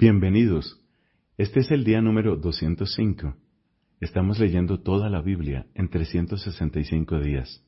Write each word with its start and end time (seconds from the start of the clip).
Bienvenidos. 0.00 0.80
Este 1.36 1.60
es 1.60 1.70
el 1.70 1.84
día 1.84 2.00
número 2.00 2.34
205. 2.36 3.34
Estamos 4.00 4.38
leyendo 4.38 4.80
toda 4.80 5.10
la 5.10 5.20
Biblia 5.20 5.66
en 5.74 5.90
365 5.90 7.20
días. 7.20 7.62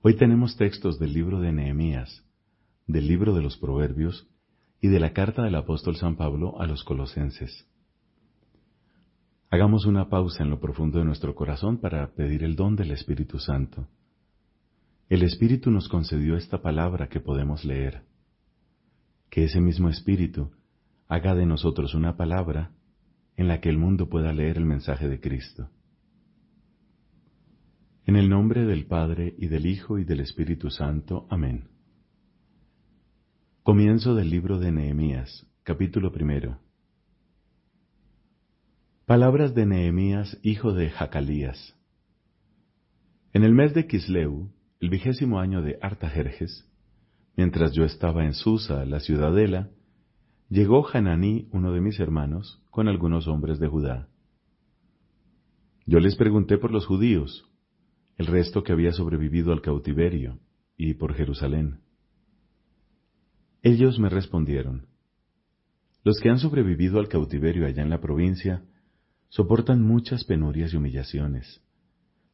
Hoy 0.00 0.16
tenemos 0.16 0.56
textos 0.56 0.98
del 0.98 1.12
libro 1.12 1.42
de 1.42 1.52
Nehemías, 1.52 2.24
del 2.86 3.08
libro 3.08 3.34
de 3.34 3.42
los 3.42 3.58
Proverbios 3.58 4.26
y 4.80 4.88
de 4.88 5.00
la 5.00 5.12
carta 5.12 5.42
del 5.42 5.56
apóstol 5.56 5.96
San 5.96 6.16
Pablo 6.16 6.58
a 6.62 6.66
los 6.66 6.82
colosenses. 6.82 7.68
Hagamos 9.50 9.84
una 9.84 10.08
pausa 10.08 10.42
en 10.42 10.48
lo 10.48 10.60
profundo 10.60 10.98
de 10.98 11.04
nuestro 11.04 11.34
corazón 11.34 11.76
para 11.76 12.14
pedir 12.14 12.42
el 12.42 12.56
don 12.56 12.74
del 12.74 12.92
Espíritu 12.92 13.38
Santo. 13.38 13.86
El 15.10 15.22
Espíritu 15.22 15.70
nos 15.70 15.90
concedió 15.90 16.38
esta 16.38 16.62
palabra 16.62 17.10
que 17.10 17.20
podemos 17.20 17.66
leer. 17.66 18.00
Que 19.28 19.44
ese 19.44 19.60
mismo 19.60 19.90
Espíritu 19.90 20.52
haga 21.08 21.34
de 21.34 21.46
nosotros 21.46 21.94
una 21.94 22.16
palabra 22.16 22.72
en 23.36 23.48
la 23.48 23.60
que 23.60 23.70
el 23.70 23.78
mundo 23.78 24.08
pueda 24.08 24.32
leer 24.32 24.58
el 24.58 24.66
mensaje 24.66 25.08
de 25.08 25.20
Cristo. 25.20 25.70
En 28.04 28.16
el 28.16 28.28
nombre 28.28 28.64
del 28.64 28.86
Padre 28.86 29.34
y 29.38 29.48
del 29.48 29.66
Hijo 29.66 29.98
y 29.98 30.04
del 30.04 30.20
Espíritu 30.20 30.70
Santo. 30.70 31.26
Amén. 31.30 31.68
Comienzo 33.62 34.14
del 34.14 34.30
libro 34.30 34.58
de 34.58 34.72
Nehemías, 34.72 35.46
capítulo 35.62 36.12
primero. 36.12 36.58
Palabras 39.06 39.54
de 39.54 39.66
Nehemías, 39.66 40.38
hijo 40.42 40.72
de 40.72 40.90
Jacalías. 40.90 41.74
En 43.32 43.44
el 43.44 43.54
mes 43.54 43.72
de 43.72 43.86
Kisleu, 43.86 44.50
el 44.80 44.90
vigésimo 44.90 45.38
año 45.38 45.62
de 45.62 45.78
Artajerjes, 45.80 46.66
mientras 47.36 47.72
yo 47.72 47.84
estaba 47.84 48.24
en 48.24 48.34
Susa, 48.34 48.84
la 48.84 49.00
ciudadela, 49.00 49.70
llegó 50.48 50.86
Hananí, 50.86 51.48
uno 51.52 51.72
de 51.72 51.80
mis 51.80 52.00
hermanos, 52.00 52.62
con 52.70 52.88
algunos 52.88 53.28
hombres 53.28 53.58
de 53.58 53.68
Judá. 53.68 54.08
Yo 55.86 56.00
les 56.00 56.16
pregunté 56.16 56.58
por 56.58 56.70
los 56.70 56.86
judíos, 56.86 57.50
el 58.16 58.26
resto 58.26 58.62
que 58.62 58.72
había 58.72 58.92
sobrevivido 58.92 59.52
al 59.52 59.62
cautiverio, 59.62 60.38
y 60.76 60.94
por 60.94 61.14
Jerusalén. 61.14 61.80
Ellos 63.62 63.98
me 63.98 64.08
respondieron, 64.08 64.86
los 66.04 66.20
que 66.20 66.30
han 66.30 66.38
sobrevivido 66.38 67.00
al 67.00 67.08
cautiverio 67.08 67.66
allá 67.66 67.82
en 67.82 67.90
la 67.90 68.00
provincia 68.00 68.62
soportan 69.28 69.82
muchas 69.82 70.24
penurias 70.24 70.72
y 70.72 70.76
humillaciones. 70.76 71.60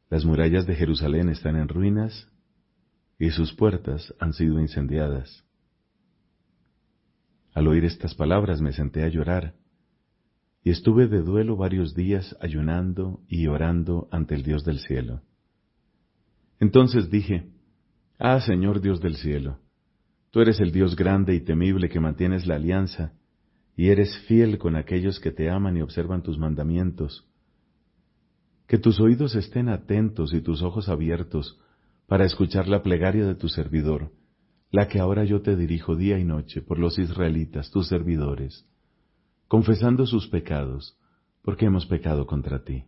Las 0.09 0.23
murallas 0.23 0.67
de 0.67 0.75
Jerusalén 0.75 1.29
están 1.29 1.55
en 1.55 1.67
ruinas 1.67 2.29
y 3.17 3.31
sus 3.31 3.53
puertas 3.53 4.13
han 4.19 4.33
sido 4.33 4.59
incendiadas. 4.59 5.44
Al 7.55 7.69
oír 7.69 7.85
estas 7.85 8.13
palabras 8.13 8.59
me 8.59 8.73
senté 8.73 9.03
a 9.03 9.07
llorar, 9.07 9.55
y 10.61 10.71
estuve 10.71 11.07
de 11.07 11.21
duelo 11.21 11.55
varios 11.55 11.95
días 11.95 12.35
ayunando 12.41 13.21
y 13.29 13.47
orando 13.47 14.09
ante 14.11 14.35
el 14.35 14.43
Dios 14.43 14.65
del 14.65 14.79
cielo. 14.79 15.21
Entonces 16.59 17.09
dije, 17.09 17.49
Ah, 18.19 18.41
Señor 18.41 18.81
Dios 18.81 18.99
del 18.99 19.15
cielo, 19.15 19.59
tú 20.31 20.41
eres 20.41 20.59
el 20.59 20.73
Dios 20.73 20.97
grande 20.97 21.33
y 21.33 21.39
temible 21.39 21.87
que 21.87 22.01
mantienes 22.01 22.45
la 22.45 22.55
alianza, 22.55 23.13
y 23.77 23.87
eres 23.87 24.17
fiel 24.27 24.57
con 24.57 24.75
aquellos 24.75 25.21
que 25.21 25.31
te 25.31 25.49
aman 25.49 25.77
y 25.77 25.81
observan 25.81 26.23
tus 26.23 26.37
mandamientos. 26.37 27.25
Que 28.67 28.77
tus 28.77 28.99
oídos 28.99 29.33
estén 29.35 29.69
atentos 29.69 30.33
y 30.33 30.41
tus 30.41 30.61
ojos 30.61 30.89
abiertos 30.89 31.57
para 32.05 32.25
escuchar 32.25 32.67
la 32.67 32.83
plegaria 32.83 33.25
de 33.25 33.35
tu 33.35 33.47
servidor, 33.47 34.11
la 34.75 34.89
que 34.89 34.99
ahora 34.99 35.23
yo 35.23 35.41
te 35.41 35.55
dirijo 35.55 35.95
día 35.95 36.19
y 36.19 36.25
noche 36.25 36.61
por 36.61 36.79
los 36.79 36.99
israelitas, 36.99 37.71
tus 37.71 37.87
servidores, 37.87 38.67
confesando 39.47 40.05
sus 40.05 40.27
pecados, 40.27 40.99
porque 41.43 41.67
hemos 41.67 41.85
pecado 41.85 42.27
contra 42.27 42.65
ti. 42.65 42.83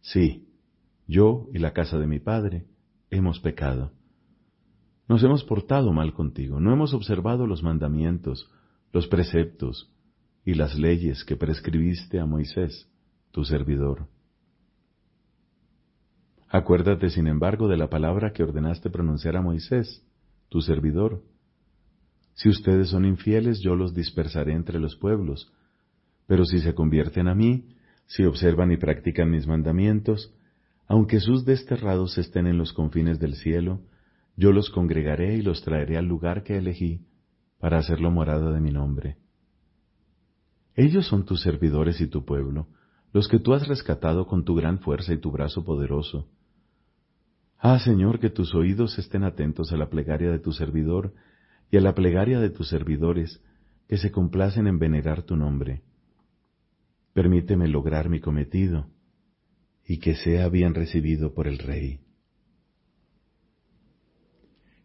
Sí, 0.00 0.48
yo 1.06 1.48
y 1.52 1.58
la 1.58 1.74
casa 1.74 1.98
de 1.98 2.06
mi 2.06 2.18
padre 2.18 2.64
hemos 3.10 3.40
pecado. 3.40 3.92
Nos 5.06 5.22
hemos 5.22 5.44
portado 5.44 5.92
mal 5.92 6.14
contigo, 6.14 6.60
no 6.60 6.72
hemos 6.72 6.94
observado 6.94 7.46
los 7.46 7.62
mandamientos, 7.62 8.50
los 8.90 9.06
preceptos 9.06 9.92
y 10.46 10.54
las 10.54 10.78
leyes 10.78 11.26
que 11.26 11.36
prescribiste 11.36 12.20
a 12.20 12.24
Moisés, 12.24 12.90
tu 13.32 13.44
servidor. 13.44 14.08
Acuérdate, 16.48 17.10
sin 17.10 17.26
embargo, 17.26 17.68
de 17.68 17.76
la 17.76 17.90
palabra 17.90 18.32
que 18.32 18.44
ordenaste 18.44 18.88
pronunciar 18.88 19.36
a 19.36 19.42
Moisés, 19.42 20.05
tu 20.48 20.60
servidor. 20.60 21.22
Si 22.34 22.48
ustedes 22.48 22.88
son 22.90 23.04
infieles, 23.04 23.60
yo 23.60 23.76
los 23.76 23.94
dispersaré 23.94 24.52
entre 24.52 24.78
los 24.78 24.96
pueblos, 24.96 25.52
pero 26.26 26.44
si 26.44 26.60
se 26.60 26.74
convierten 26.74 27.28
a 27.28 27.34
mí, 27.34 27.68
si 28.06 28.24
observan 28.24 28.72
y 28.72 28.76
practican 28.76 29.30
mis 29.30 29.46
mandamientos, 29.46 30.34
aunque 30.86 31.20
sus 31.20 31.44
desterrados 31.44 32.18
estén 32.18 32.46
en 32.46 32.58
los 32.58 32.72
confines 32.72 33.18
del 33.18 33.34
cielo, 33.34 33.80
yo 34.36 34.52
los 34.52 34.70
congregaré 34.70 35.34
y 35.36 35.42
los 35.42 35.62
traeré 35.62 35.96
al 35.96 36.06
lugar 36.06 36.42
que 36.42 36.58
elegí 36.58 37.06
para 37.58 37.78
hacerlo 37.78 38.10
morada 38.10 38.52
de 38.52 38.60
mi 38.60 38.70
nombre. 38.70 39.16
Ellos 40.74 41.06
son 41.06 41.24
tus 41.24 41.40
servidores 41.40 42.00
y 42.00 42.06
tu 42.06 42.24
pueblo, 42.24 42.68
los 43.12 43.28
que 43.28 43.38
tú 43.38 43.54
has 43.54 43.66
rescatado 43.66 44.26
con 44.26 44.44
tu 44.44 44.54
gran 44.54 44.78
fuerza 44.80 45.14
y 45.14 45.18
tu 45.18 45.30
brazo 45.30 45.64
poderoso. 45.64 46.28
Ah, 47.58 47.78
Señor, 47.78 48.20
que 48.20 48.30
tus 48.30 48.54
oídos 48.54 48.98
estén 48.98 49.24
atentos 49.24 49.72
a 49.72 49.76
la 49.76 49.88
plegaria 49.88 50.30
de 50.30 50.38
tu 50.38 50.52
servidor 50.52 51.14
y 51.70 51.76
a 51.76 51.80
la 51.80 51.94
plegaria 51.94 52.38
de 52.38 52.50
tus 52.50 52.68
servidores, 52.68 53.42
que 53.88 53.96
se 53.96 54.10
complacen 54.10 54.66
en 54.66 54.78
venerar 54.78 55.22
tu 55.22 55.36
nombre. 55.36 55.82
Permíteme 57.12 57.68
lograr 57.68 58.08
mi 58.08 58.20
cometido, 58.20 58.88
y 59.86 59.98
que 59.98 60.14
sea 60.16 60.48
bien 60.48 60.74
recibido 60.74 61.32
por 61.34 61.46
el 61.46 61.58
Rey. 61.58 62.00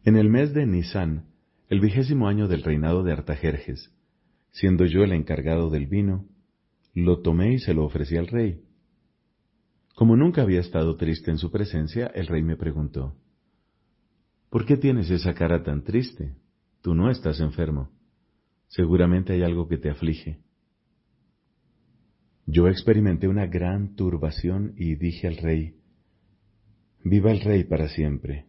En 0.04 0.16
el 0.16 0.30
mes 0.30 0.54
de 0.54 0.66
Nisan, 0.66 1.26
el 1.70 1.80
vigésimo 1.80 2.28
año 2.28 2.48
del 2.48 2.64
reinado 2.64 3.04
de 3.04 3.12
Artajerjes, 3.12 3.92
siendo 4.52 4.86
yo 4.86 5.04
el 5.04 5.14
encargado 5.14 5.70
del 5.70 5.88
vino, 5.88 6.26
lo 6.94 7.22
tomé 7.22 7.54
y 7.54 7.60
se 7.60 7.74
lo 7.74 7.86
ofrecí 7.86 8.18
al 8.18 8.28
rey. 8.28 8.62
Como 9.96 10.16
nunca 10.16 10.42
había 10.42 10.62
estado 10.62 10.96
triste 10.96 11.32
en 11.32 11.38
su 11.38 11.52
presencia, 11.52 12.08
el 12.08 12.28
rey 12.28 12.42
me 12.42 12.56
preguntó, 12.56 13.16
¿Por 14.50 14.66
qué 14.66 14.78
tienes 14.78 15.10
esa 15.10 15.34
cara 15.34 15.64
tan 15.64 15.84
triste? 15.84 16.36
Tú 16.82 16.94
no 16.94 17.10
estás 17.10 17.40
enfermo. 17.40 17.90
Seguramente 18.68 19.34
hay 19.34 19.44
algo 19.44 19.68
que 19.68 19.78
te 19.78 19.90
aflige. 19.90 20.40
Yo 22.46 22.68
experimenté 22.68 23.28
una 23.28 23.46
gran 23.46 23.96
turbación 23.96 24.74
y 24.76 24.96
dije 24.96 25.28
al 25.28 25.38
rey, 25.38 25.76
Viva 27.04 27.32
el 27.32 27.42
rey 27.42 27.64
para 27.64 27.88
siempre. 27.88 28.46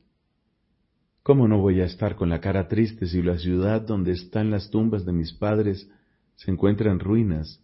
¿Cómo 1.23 1.47
no 1.47 1.59
voy 1.59 1.81
a 1.81 1.85
estar 1.85 2.17
con 2.17 2.29
la 2.29 2.41
cara 2.41 2.67
triste 2.67 3.07
si 3.07 3.23
la 3.23 3.39
ciudad 3.39 3.83
donde 3.83 4.13
están 4.13 4.51
las 4.51 4.71
tumbas 4.71 5.05
de 5.07 5.13
mis 5.13 5.33
padres 5.33 5.89
se 6.35 6.51
encuentra 6.51 6.91
en 6.91 6.99
ruinas 6.99 7.62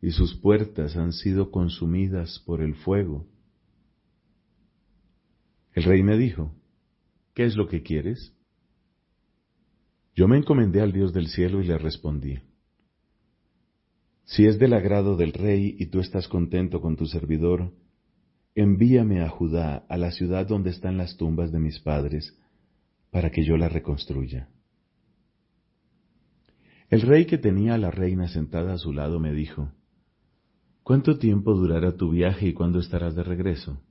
y 0.00 0.10
sus 0.10 0.34
puertas 0.34 0.96
han 0.96 1.12
sido 1.12 1.50
consumidas 1.50 2.42
por 2.46 2.60
el 2.60 2.74
fuego. 2.74 3.26
El 5.72 5.84
rey 5.84 6.02
me 6.02 6.16
dijo, 6.16 6.54
¿qué 7.34 7.44
es 7.44 7.56
lo 7.56 7.68
que 7.68 7.82
quieres? 7.82 8.34
Yo 10.14 10.28
me 10.28 10.38
encomendé 10.38 10.80
al 10.80 10.92
Dios 10.92 11.12
del 11.12 11.28
cielo 11.28 11.62
y 11.62 11.66
le 11.66 11.76
respondí, 11.76 12.38
si 14.26 14.44
es 14.44 14.58
del 14.58 14.72
agrado 14.72 15.16
del 15.16 15.32
rey 15.32 15.76
y 15.78 15.86
tú 15.86 16.00
estás 16.00 16.26
contento 16.26 16.80
con 16.80 16.96
tu 16.96 17.06
servidor, 17.06 17.72
envíame 18.56 19.22
a 19.22 19.28
Judá, 19.28 19.86
a 19.88 19.96
la 19.96 20.10
ciudad 20.10 20.46
donde 20.46 20.70
están 20.70 20.98
las 20.98 21.16
tumbas 21.16 21.52
de 21.52 21.60
mis 21.60 21.78
padres, 21.78 22.36
para 23.10 23.30
que 23.30 23.44
yo 23.44 23.56
la 23.56 23.68
reconstruya. 23.68 24.48
El 26.90 27.02
rey 27.02 27.26
que 27.26 27.38
tenía 27.38 27.74
a 27.74 27.78
la 27.78 27.92
reina 27.92 28.28
sentada 28.28 28.74
a 28.74 28.78
su 28.78 28.92
lado 28.92 29.20
me 29.20 29.32
dijo, 29.32 29.72
¿Cuánto 30.86 31.18
tiempo 31.18 31.52
durará 31.56 31.96
tu 31.96 32.10
viaje 32.10 32.46
y 32.46 32.52
cuándo 32.52 32.78
estarás 32.78 33.16
de 33.16 33.24
regreso? 33.24 33.82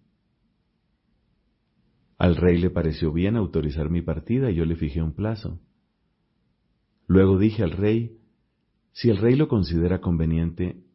Al 2.17 2.37
rey 2.37 2.57
le 2.57 2.69
pareció 2.69 3.11
bien 3.11 3.35
autorizar 3.35 3.89
mi 3.89 4.01
partida 4.01 4.49
y 4.49 4.55
yo 4.55 4.63
le 4.63 4.77
fijé 4.77 5.01
un 5.01 5.11
plazo. 5.11 5.59
Luego 7.05 7.37
dije 7.37 7.63
al 7.63 7.71
rey, 7.71 8.17
si 8.93 9.09
el 9.09 9.17
rey 9.17 9.35
lo 9.35 9.49
considera 9.49 9.99
conveniente, 9.99 10.85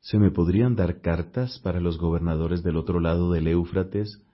¿se 0.00 0.18
me 0.18 0.30
podrían 0.30 0.76
dar 0.76 1.02
cartas 1.02 1.58
para 1.58 1.78
los 1.78 1.98
gobernadores 1.98 2.62
del 2.62 2.78
otro 2.78 2.98
lado 2.98 3.30
del 3.30 3.48
Éufrates 3.48 4.24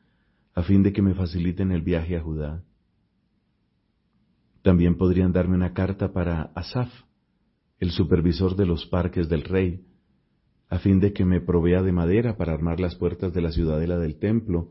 a 0.54 0.62
fin 0.62 0.84
de 0.84 0.92
que 0.92 1.02
me 1.02 1.14
faciliten 1.14 1.72
el 1.72 1.82
viaje 1.82 2.16
a 2.16 2.22
Judá? 2.22 2.62
También 4.62 4.96
podrían 4.96 5.32
darme 5.32 5.56
una 5.56 5.74
carta 5.74 6.12
para 6.12 6.52
Asaf, 6.54 6.88
el 7.80 7.90
supervisor 7.90 8.54
de 8.54 8.66
los 8.66 8.86
parques 8.86 9.28
del 9.28 9.42
rey, 9.42 9.84
a 10.72 10.78
fin 10.78 11.00
de 11.00 11.12
que 11.12 11.26
me 11.26 11.42
provea 11.42 11.82
de 11.82 11.92
madera 11.92 12.38
para 12.38 12.54
armar 12.54 12.80
las 12.80 12.94
puertas 12.94 13.34
de 13.34 13.42
la 13.42 13.52
ciudadela 13.52 13.98
del 13.98 14.18
templo, 14.18 14.70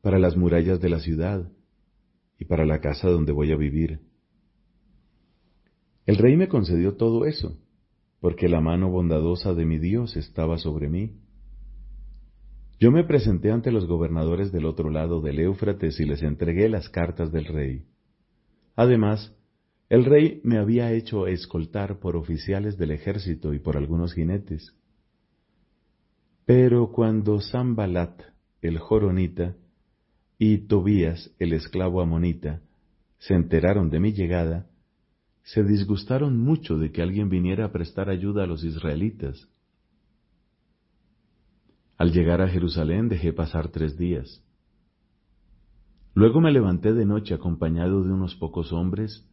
para 0.00 0.18
las 0.18 0.34
murallas 0.34 0.80
de 0.80 0.88
la 0.88 0.98
ciudad 0.98 1.52
y 2.38 2.46
para 2.46 2.64
la 2.64 2.80
casa 2.80 3.10
donde 3.10 3.32
voy 3.32 3.52
a 3.52 3.56
vivir. 3.56 4.00
El 6.06 6.16
rey 6.16 6.38
me 6.38 6.48
concedió 6.48 6.96
todo 6.96 7.26
eso, 7.26 7.60
porque 8.18 8.48
la 8.48 8.62
mano 8.62 8.88
bondadosa 8.88 9.52
de 9.52 9.66
mi 9.66 9.78
Dios 9.78 10.16
estaba 10.16 10.56
sobre 10.56 10.88
mí. 10.88 11.20
Yo 12.80 12.90
me 12.90 13.04
presenté 13.04 13.50
ante 13.50 13.72
los 13.72 13.86
gobernadores 13.86 14.52
del 14.52 14.64
otro 14.64 14.88
lado 14.88 15.20
del 15.20 15.38
Éufrates 15.38 16.00
y 16.00 16.06
les 16.06 16.22
entregué 16.22 16.70
las 16.70 16.88
cartas 16.88 17.30
del 17.30 17.44
rey. 17.44 17.84
Además, 18.74 19.36
el 19.90 20.06
rey 20.06 20.40
me 20.44 20.56
había 20.56 20.94
hecho 20.94 21.26
escoltar 21.26 21.98
por 21.98 22.16
oficiales 22.16 22.78
del 22.78 22.92
ejército 22.92 23.52
y 23.52 23.58
por 23.58 23.76
algunos 23.76 24.14
jinetes. 24.14 24.74
Pero 26.46 26.92
cuando 26.92 27.40
Sambalat, 27.40 28.22
el 28.62 28.78
joronita, 28.78 29.56
y 30.38 30.58
Tobías, 30.68 31.34
el 31.40 31.52
esclavo 31.52 32.00
amonita, 32.00 32.62
se 33.18 33.34
enteraron 33.34 33.90
de 33.90 33.98
mi 33.98 34.12
llegada, 34.12 34.66
se 35.42 35.64
disgustaron 35.64 36.38
mucho 36.38 36.78
de 36.78 36.92
que 36.92 37.02
alguien 37.02 37.28
viniera 37.28 37.64
a 37.64 37.72
prestar 37.72 38.10
ayuda 38.10 38.44
a 38.44 38.46
los 38.46 38.62
israelitas. 38.62 39.48
Al 41.98 42.12
llegar 42.12 42.40
a 42.40 42.48
Jerusalén 42.48 43.08
dejé 43.08 43.32
pasar 43.32 43.68
tres 43.68 43.98
días. 43.98 44.44
Luego 46.14 46.40
me 46.40 46.52
levanté 46.52 46.92
de 46.92 47.06
noche 47.06 47.34
acompañado 47.34 48.04
de 48.04 48.12
unos 48.12 48.36
pocos 48.36 48.72
hombres, 48.72 49.28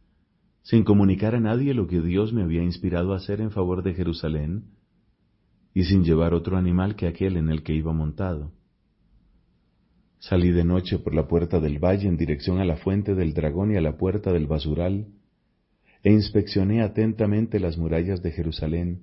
sin 0.62 0.82
comunicar 0.82 1.36
a 1.36 1.40
nadie 1.40 1.74
lo 1.74 1.86
que 1.86 2.00
Dios 2.00 2.32
me 2.32 2.42
había 2.42 2.62
inspirado 2.64 3.12
a 3.12 3.18
hacer 3.18 3.40
en 3.40 3.52
favor 3.52 3.84
de 3.84 3.94
Jerusalén, 3.94 4.64
y 5.74 5.84
sin 5.84 6.04
llevar 6.04 6.32
otro 6.32 6.56
animal 6.56 6.94
que 6.94 7.08
aquel 7.08 7.36
en 7.36 7.50
el 7.50 7.64
que 7.64 7.74
iba 7.74 7.92
montado. 7.92 8.52
Salí 10.20 10.52
de 10.52 10.64
noche 10.64 10.98
por 10.98 11.14
la 11.14 11.26
puerta 11.26 11.60
del 11.60 11.78
valle 11.78 12.08
en 12.08 12.16
dirección 12.16 12.58
a 12.58 12.64
la 12.64 12.76
fuente 12.76 13.14
del 13.14 13.34
dragón 13.34 13.72
y 13.72 13.76
a 13.76 13.80
la 13.80 13.98
puerta 13.98 14.32
del 14.32 14.46
basural, 14.46 15.08
e 16.02 16.12
inspeccioné 16.12 16.82
atentamente 16.82 17.58
las 17.58 17.76
murallas 17.76 18.22
de 18.22 18.30
Jerusalén, 18.30 19.02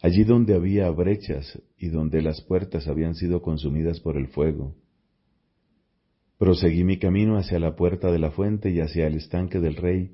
allí 0.00 0.24
donde 0.24 0.54
había 0.54 0.88
brechas 0.90 1.60
y 1.78 1.88
donde 1.88 2.22
las 2.22 2.40
puertas 2.42 2.86
habían 2.86 3.14
sido 3.14 3.42
consumidas 3.42 3.98
por 4.00 4.16
el 4.16 4.28
fuego. 4.28 4.76
Proseguí 6.38 6.84
mi 6.84 6.98
camino 6.98 7.38
hacia 7.38 7.58
la 7.58 7.74
puerta 7.76 8.12
de 8.12 8.18
la 8.18 8.30
fuente 8.30 8.70
y 8.70 8.80
hacia 8.80 9.06
el 9.06 9.16
estanque 9.16 9.58
del 9.58 9.76
rey, 9.76 10.12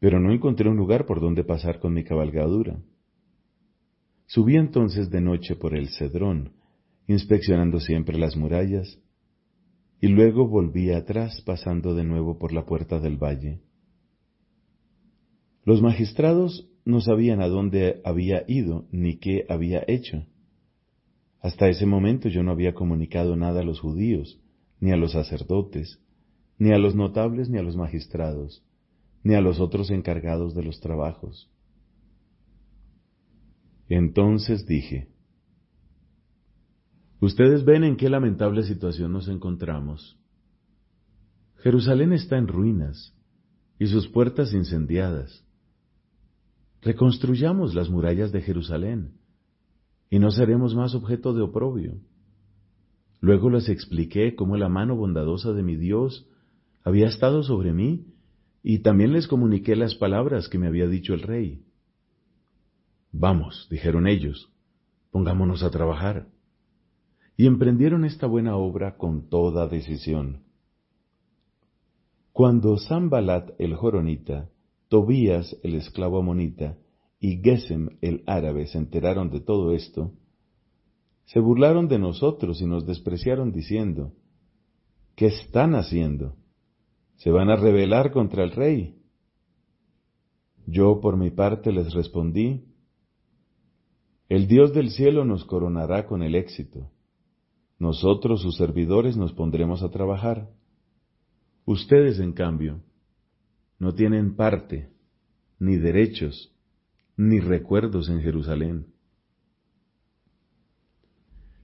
pero 0.00 0.18
no 0.18 0.32
encontré 0.32 0.68
un 0.68 0.76
lugar 0.76 1.06
por 1.06 1.20
donde 1.20 1.44
pasar 1.44 1.78
con 1.78 1.92
mi 1.92 2.02
cabalgadura. 2.02 2.78
Subí 4.32 4.54
entonces 4.54 5.10
de 5.10 5.20
noche 5.20 5.56
por 5.56 5.74
el 5.74 5.88
Cedrón, 5.88 6.52
inspeccionando 7.08 7.80
siempre 7.80 8.16
las 8.16 8.36
murallas, 8.36 9.00
y 10.00 10.06
luego 10.06 10.46
volví 10.46 10.92
atrás 10.92 11.42
pasando 11.44 11.96
de 11.96 12.04
nuevo 12.04 12.38
por 12.38 12.52
la 12.52 12.64
puerta 12.64 13.00
del 13.00 13.16
valle. 13.16 13.58
Los 15.64 15.82
magistrados 15.82 16.70
no 16.84 17.00
sabían 17.00 17.40
a 17.42 17.48
dónde 17.48 18.00
había 18.04 18.44
ido 18.46 18.86
ni 18.92 19.16
qué 19.16 19.46
había 19.48 19.82
hecho. 19.88 20.24
Hasta 21.40 21.68
ese 21.68 21.84
momento 21.84 22.28
yo 22.28 22.44
no 22.44 22.52
había 22.52 22.72
comunicado 22.72 23.34
nada 23.34 23.62
a 23.62 23.64
los 23.64 23.80
judíos, 23.80 24.38
ni 24.78 24.92
a 24.92 24.96
los 24.96 25.10
sacerdotes, 25.10 25.98
ni 26.56 26.70
a 26.70 26.78
los 26.78 26.94
notables 26.94 27.50
ni 27.50 27.58
a 27.58 27.62
los 27.62 27.76
magistrados, 27.76 28.62
ni 29.24 29.34
a 29.34 29.40
los 29.40 29.58
otros 29.58 29.90
encargados 29.90 30.54
de 30.54 30.62
los 30.62 30.78
trabajos. 30.78 31.50
Entonces 33.90 34.66
dije, 34.66 35.08
Ustedes 37.20 37.66
ven 37.66 37.84
en 37.84 37.96
qué 37.96 38.08
lamentable 38.08 38.62
situación 38.62 39.12
nos 39.12 39.28
encontramos. 39.28 40.18
Jerusalén 41.56 42.14
está 42.14 42.38
en 42.38 42.48
ruinas 42.48 43.14
y 43.78 43.88
sus 43.88 44.08
puertas 44.08 44.54
incendiadas. 44.54 45.44
Reconstruyamos 46.80 47.74
las 47.74 47.90
murallas 47.90 48.32
de 48.32 48.40
Jerusalén 48.40 49.18
y 50.08 50.18
no 50.18 50.30
seremos 50.30 50.74
más 50.74 50.94
objeto 50.94 51.34
de 51.34 51.42
oprobio. 51.42 52.00
Luego 53.20 53.50
les 53.50 53.68
expliqué 53.68 54.34
cómo 54.34 54.56
la 54.56 54.70
mano 54.70 54.96
bondadosa 54.96 55.52
de 55.52 55.62
mi 55.62 55.76
Dios 55.76 56.26
había 56.84 57.08
estado 57.08 57.42
sobre 57.42 57.74
mí 57.74 58.06
y 58.62 58.78
también 58.78 59.12
les 59.12 59.28
comuniqué 59.28 59.76
las 59.76 59.94
palabras 59.94 60.48
que 60.48 60.58
me 60.58 60.68
había 60.68 60.86
dicho 60.86 61.12
el 61.12 61.20
rey. 61.20 61.64
Vamos, 63.12 63.66
dijeron 63.70 64.06
ellos, 64.06 64.52
pongámonos 65.10 65.62
a 65.62 65.70
trabajar 65.70 66.28
y 67.36 67.46
emprendieron 67.46 68.04
esta 68.04 68.26
buena 68.26 68.56
obra 68.56 68.96
con 68.96 69.28
toda 69.28 69.66
decisión. 69.66 70.44
Cuando 72.32 72.76
Sambalat 72.78 73.50
el 73.58 73.74
Joronita, 73.74 74.50
Tobías 74.88 75.56
el 75.62 75.74
esclavo 75.74 76.18
amonita 76.18 76.76
y 77.18 77.40
Gesem 77.42 77.98
el 78.00 78.22
árabe 78.26 78.66
se 78.66 78.78
enteraron 78.78 79.30
de 79.30 79.40
todo 79.40 79.72
esto, 79.72 80.12
se 81.24 81.38
burlaron 81.38 81.86
de 81.88 81.98
nosotros 81.98 82.60
y 82.60 82.66
nos 82.66 82.86
despreciaron 82.86 83.52
diciendo, 83.52 84.12
¿qué 85.14 85.26
están 85.26 85.74
haciendo? 85.74 86.36
¿Se 87.16 87.30
van 87.30 87.50
a 87.50 87.56
rebelar 87.56 88.10
contra 88.10 88.42
el 88.42 88.50
rey? 88.50 88.96
Yo 90.66 91.00
por 91.00 91.16
mi 91.16 91.30
parte 91.30 91.72
les 91.72 91.92
respondí, 91.92 92.64
el 94.30 94.46
Dios 94.46 94.72
del 94.72 94.90
cielo 94.90 95.24
nos 95.24 95.44
coronará 95.44 96.06
con 96.06 96.22
el 96.22 96.36
éxito. 96.36 96.88
Nosotros, 97.80 98.40
sus 98.40 98.56
servidores, 98.56 99.16
nos 99.16 99.32
pondremos 99.32 99.82
a 99.82 99.90
trabajar. 99.90 100.48
Ustedes, 101.64 102.20
en 102.20 102.32
cambio, 102.32 102.80
no 103.80 103.92
tienen 103.92 104.36
parte, 104.36 104.88
ni 105.58 105.78
derechos, 105.78 106.54
ni 107.16 107.40
recuerdos 107.40 108.08
en 108.08 108.22
Jerusalén. 108.22 108.86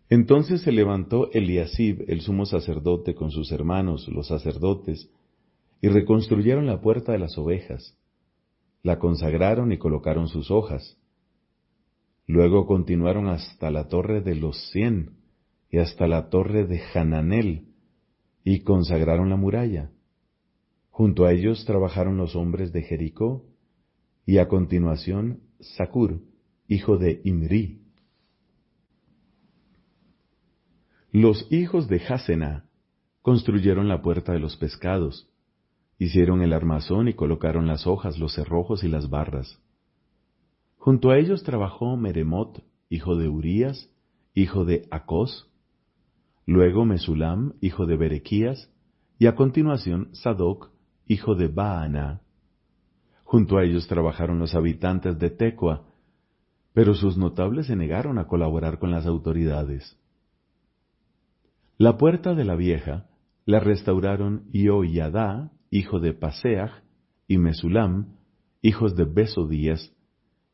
Entonces 0.09 0.63
se 0.63 0.73
levantó 0.73 1.31
Eliasib, 1.31 2.05
el 2.09 2.21
sumo 2.21 2.47
sacerdote, 2.47 3.15
con 3.15 3.31
sus 3.31 3.53
hermanos, 3.53 4.09
los 4.09 4.27
sacerdotes, 4.27 5.09
y 5.81 5.87
reconstruyeron 5.87 6.67
la 6.67 6.81
puerta 6.81 7.13
de 7.13 7.21
las 7.21 7.39
ovejas, 7.39 7.97
la 8.83 8.99
consagraron 8.99 9.71
y 9.71 9.79
colocaron 9.79 10.27
sus 10.27 10.51
hojas. 10.51 10.99
Luego 12.27 12.67
continuaron 12.67 13.29
hasta 13.29 13.71
la 13.71 13.89
torre 13.89 14.21
de 14.21 14.35
los 14.35 14.71
cien, 14.71 15.17
y 15.71 15.79
hasta 15.79 16.07
la 16.07 16.29
torre 16.29 16.67
de 16.67 16.81
Hananel, 16.95 17.69
y 18.45 18.61
consagraron 18.61 19.31
la 19.31 19.37
muralla. 19.37 19.91
Junto 20.91 21.25
a 21.25 21.33
ellos 21.33 21.65
trabajaron 21.67 22.17
los 22.17 22.35
hombres 22.35 22.73
de 22.73 22.83
Jericó, 22.83 23.45
y 24.25 24.39
a 24.39 24.49
continuación 24.49 25.41
Sacur, 25.61 26.21
hijo 26.69 26.97
de 26.97 27.21
Imri. 27.25 27.83
Los 31.13 31.47
hijos 31.51 31.89
de 31.89 32.03
Hasena 32.09 32.65
construyeron 33.23 33.89
la 33.89 34.03
puerta 34.03 34.33
de 34.33 34.41
los 34.41 34.57
pescados, 34.57 35.31
hicieron 35.99 36.43
el 36.43 36.53
armazón 36.53 37.09
y 37.09 37.15
colocaron 37.15 37.67
las 37.67 37.87
hojas, 37.87 38.19
los 38.19 38.35
cerrojos 38.35 38.85
y 38.85 38.89
las 38.89 39.09
barras. 39.09 39.61
Junto 40.87 41.11
a 41.11 41.19
ellos 41.19 41.43
trabajó 41.43 41.97
Meremot, 41.97 42.63
hijo 42.91 43.17
de 43.17 43.29
Urías, 43.29 43.91
hijo 44.35 44.65
de 44.65 44.87
Acos, 44.93 45.51
luego 46.47 46.85
Mesulam, 46.85 47.55
hijo 47.61 47.87
de 47.87 47.97
Berequías, 47.97 48.73
y 49.19 49.27
a 49.27 49.35
continuación 49.35 50.11
Sadoc, 50.13 50.71
hijo 51.09 51.35
de 51.35 51.49
Baana. 51.49 52.21
Junto 53.25 53.59
a 53.59 53.65
ellos 53.65 53.89
trabajaron 53.89 54.39
los 54.39 54.55
habitantes 54.55 55.19
de 55.19 55.31
Tecoa, 55.31 55.89
pero 56.73 56.95
sus 56.95 57.17
notables 57.19 57.67
se 57.67 57.75
negaron 57.75 58.21
a 58.21 58.29
colaborar 58.29 58.79
con 58.79 58.93
las 58.93 59.07
autoridades. 59.07 59.99
La 61.79 61.99
puerta 61.99 62.37
de 62.37 62.45
la 62.45 62.55
vieja 62.55 63.09
la 63.45 63.59
restauraron 63.59 64.45
Ioyadá, 64.53 65.51
hijo 65.69 65.99
de 65.99 66.13
Paseach, 66.13 66.71
y 67.27 67.39
Mesulam, 67.39 68.15
hijos 68.63 68.95
de 68.95 69.05
Besodías, 69.05 69.93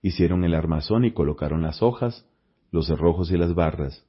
hicieron 0.02 0.44
el 0.44 0.54
armazón 0.54 1.04
y 1.04 1.12
colocaron 1.12 1.62
las 1.62 1.82
hojas, 1.82 2.28
los 2.70 2.88
cerrojos 2.88 3.30
y 3.30 3.36
las 3.36 3.54
barras. 3.54 4.04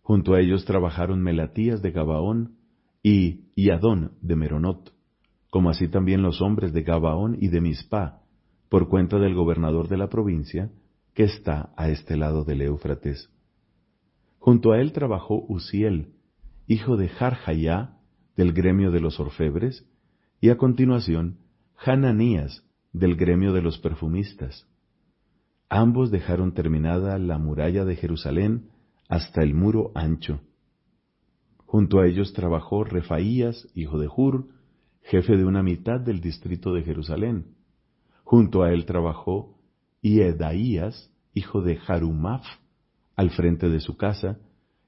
Junto 0.00 0.34
a 0.34 0.40
ellos 0.40 0.64
trabajaron 0.64 1.22
Melatías 1.22 1.82
de 1.82 1.92
Gabaón 1.92 2.56
y 3.02 3.44
Iadón 3.54 4.12
de 4.22 4.36
Meronot, 4.36 4.94
como 5.50 5.70
así 5.70 5.88
también 5.88 6.22
los 6.22 6.40
hombres 6.40 6.72
de 6.72 6.82
Gabaón 6.82 7.36
y 7.40 7.48
de 7.48 7.60
Mispa, 7.60 8.22
por 8.68 8.88
cuenta 8.88 9.18
del 9.18 9.34
gobernador 9.34 9.88
de 9.88 9.96
la 9.96 10.08
provincia, 10.08 10.70
que 11.14 11.24
está 11.24 11.72
a 11.76 11.88
este 11.88 12.16
lado 12.16 12.44
del 12.44 12.62
Éufrates. 12.62 13.30
Junto 14.38 14.72
a 14.72 14.80
él 14.80 14.92
trabajó 14.92 15.44
Uziel, 15.48 16.12
hijo 16.66 16.96
de 16.96 17.08
Jarjayá, 17.08 17.96
del 18.36 18.52
gremio 18.52 18.90
de 18.90 19.00
los 19.00 19.18
orfebres, 19.18 19.88
y 20.40 20.50
a 20.50 20.56
continuación 20.56 21.38
Hananías, 21.76 22.64
del 22.92 23.16
gremio 23.16 23.52
de 23.52 23.62
los 23.62 23.78
perfumistas. 23.78 24.68
Ambos 25.68 26.10
dejaron 26.10 26.54
terminada 26.54 27.18
la 27.18 27.38
muralla 27.38 27.84
de 27.84 27.96
Jerusalén 27.96 28.70
hasta 29.08 29.42
el 29.42 29.54
muro 29.54 29.92
ancho. 29.94 30.40
Junto 31.64 32.00
a 32.00 32.06
ellos 32.06 32.32
trabajó 32.32 32.84
Refaías, 32.84 33.68
hijo 33.74 33.98
de 33.98 34.08
Hur, 34.08 34.48
jefe 35.02 35.36
de 35.36 35.44
una 35.44 35.62
mitad 35.62 36.00
del 36.00 36.20
distrito 36.20 36.72
de 36.72 36.82
Jerusalén, 36.82 37.56
Junto 38.26 38.64
a 38.64 38.72
él 38.72 38.86
trabajó 38.86 39.56
Iedaías, 40.02 41.12
hijo 41.32 41.62
de 41.62 41.78
Harumaf, 41.86 42.44
al 43.14 43.30
frente 43.30 43.68
de 43.68 43.78
su 43.78 43.96
casa, 43.96 44.40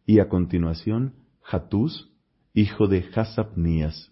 y 0.04 0.18
a 0.18 0.28
continuación 0.28 1.14
Hatús, 1.48 2.10
hijo 2.52 2.88
de 2.88 3.08
Hasabnías. 3.14 4.10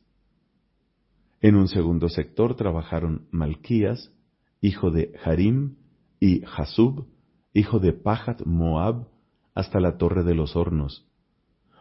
En 1.41 1.57
un 1.57 1.67
segundo 1.67 2.09
sector 2.09 2.55
trabajaron 2.55 3.27
Malquías, 3.33 4.13
hijo 4.61 4.93
de 4.93 5.13
Harim, 5.25 5.75
y 6.21 6.43
Hasub, 6.45 7.07
hijo 7.53 7.79
de 7.79 7.93
Pahat 7.93 8.45
Moab, 8.45 9.09
hasta 9.55 9.81
la 9.81 9.97
torre 9.97 10.23
de 10.25 10.35
los 10.35 10.57
hornos. 10.57 11.07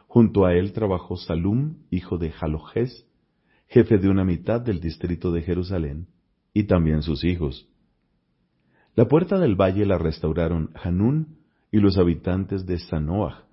Junto 0.07 0.45
a 0.45 0.53
él 0.53 0.71
trabajó 0.71 1.17
Salum, 1.17 1.75
hijo 1.91 2.17
de 2.17 2.31
Jalojes, 2.31 3.05
jefe 3.67 3.97
de 3.97 4.09
una 4.09 4.23
mitad 4.23 4.61
del 4.61 4.79
distrito 4.79 5.31
de 5.31 5.41
Jerusalén, 5.41 6.07
y 6.53 6.63
también 6.63 7.01
sus 7.01 7.23
hijos. 7.23 7.67
La 8.95 9.09
puerta 9.09 9.37
del 9.39 9.55
valle 9.55 9.85
la 9.85 9.97
restauraron 9.97 10.69
Hanún 10.81 11.39
y 11.69 11.79
los 11.79 11.97
habitantes 11.97 12.65
de 12.65 12.79
Sanoah. 12.79 13.43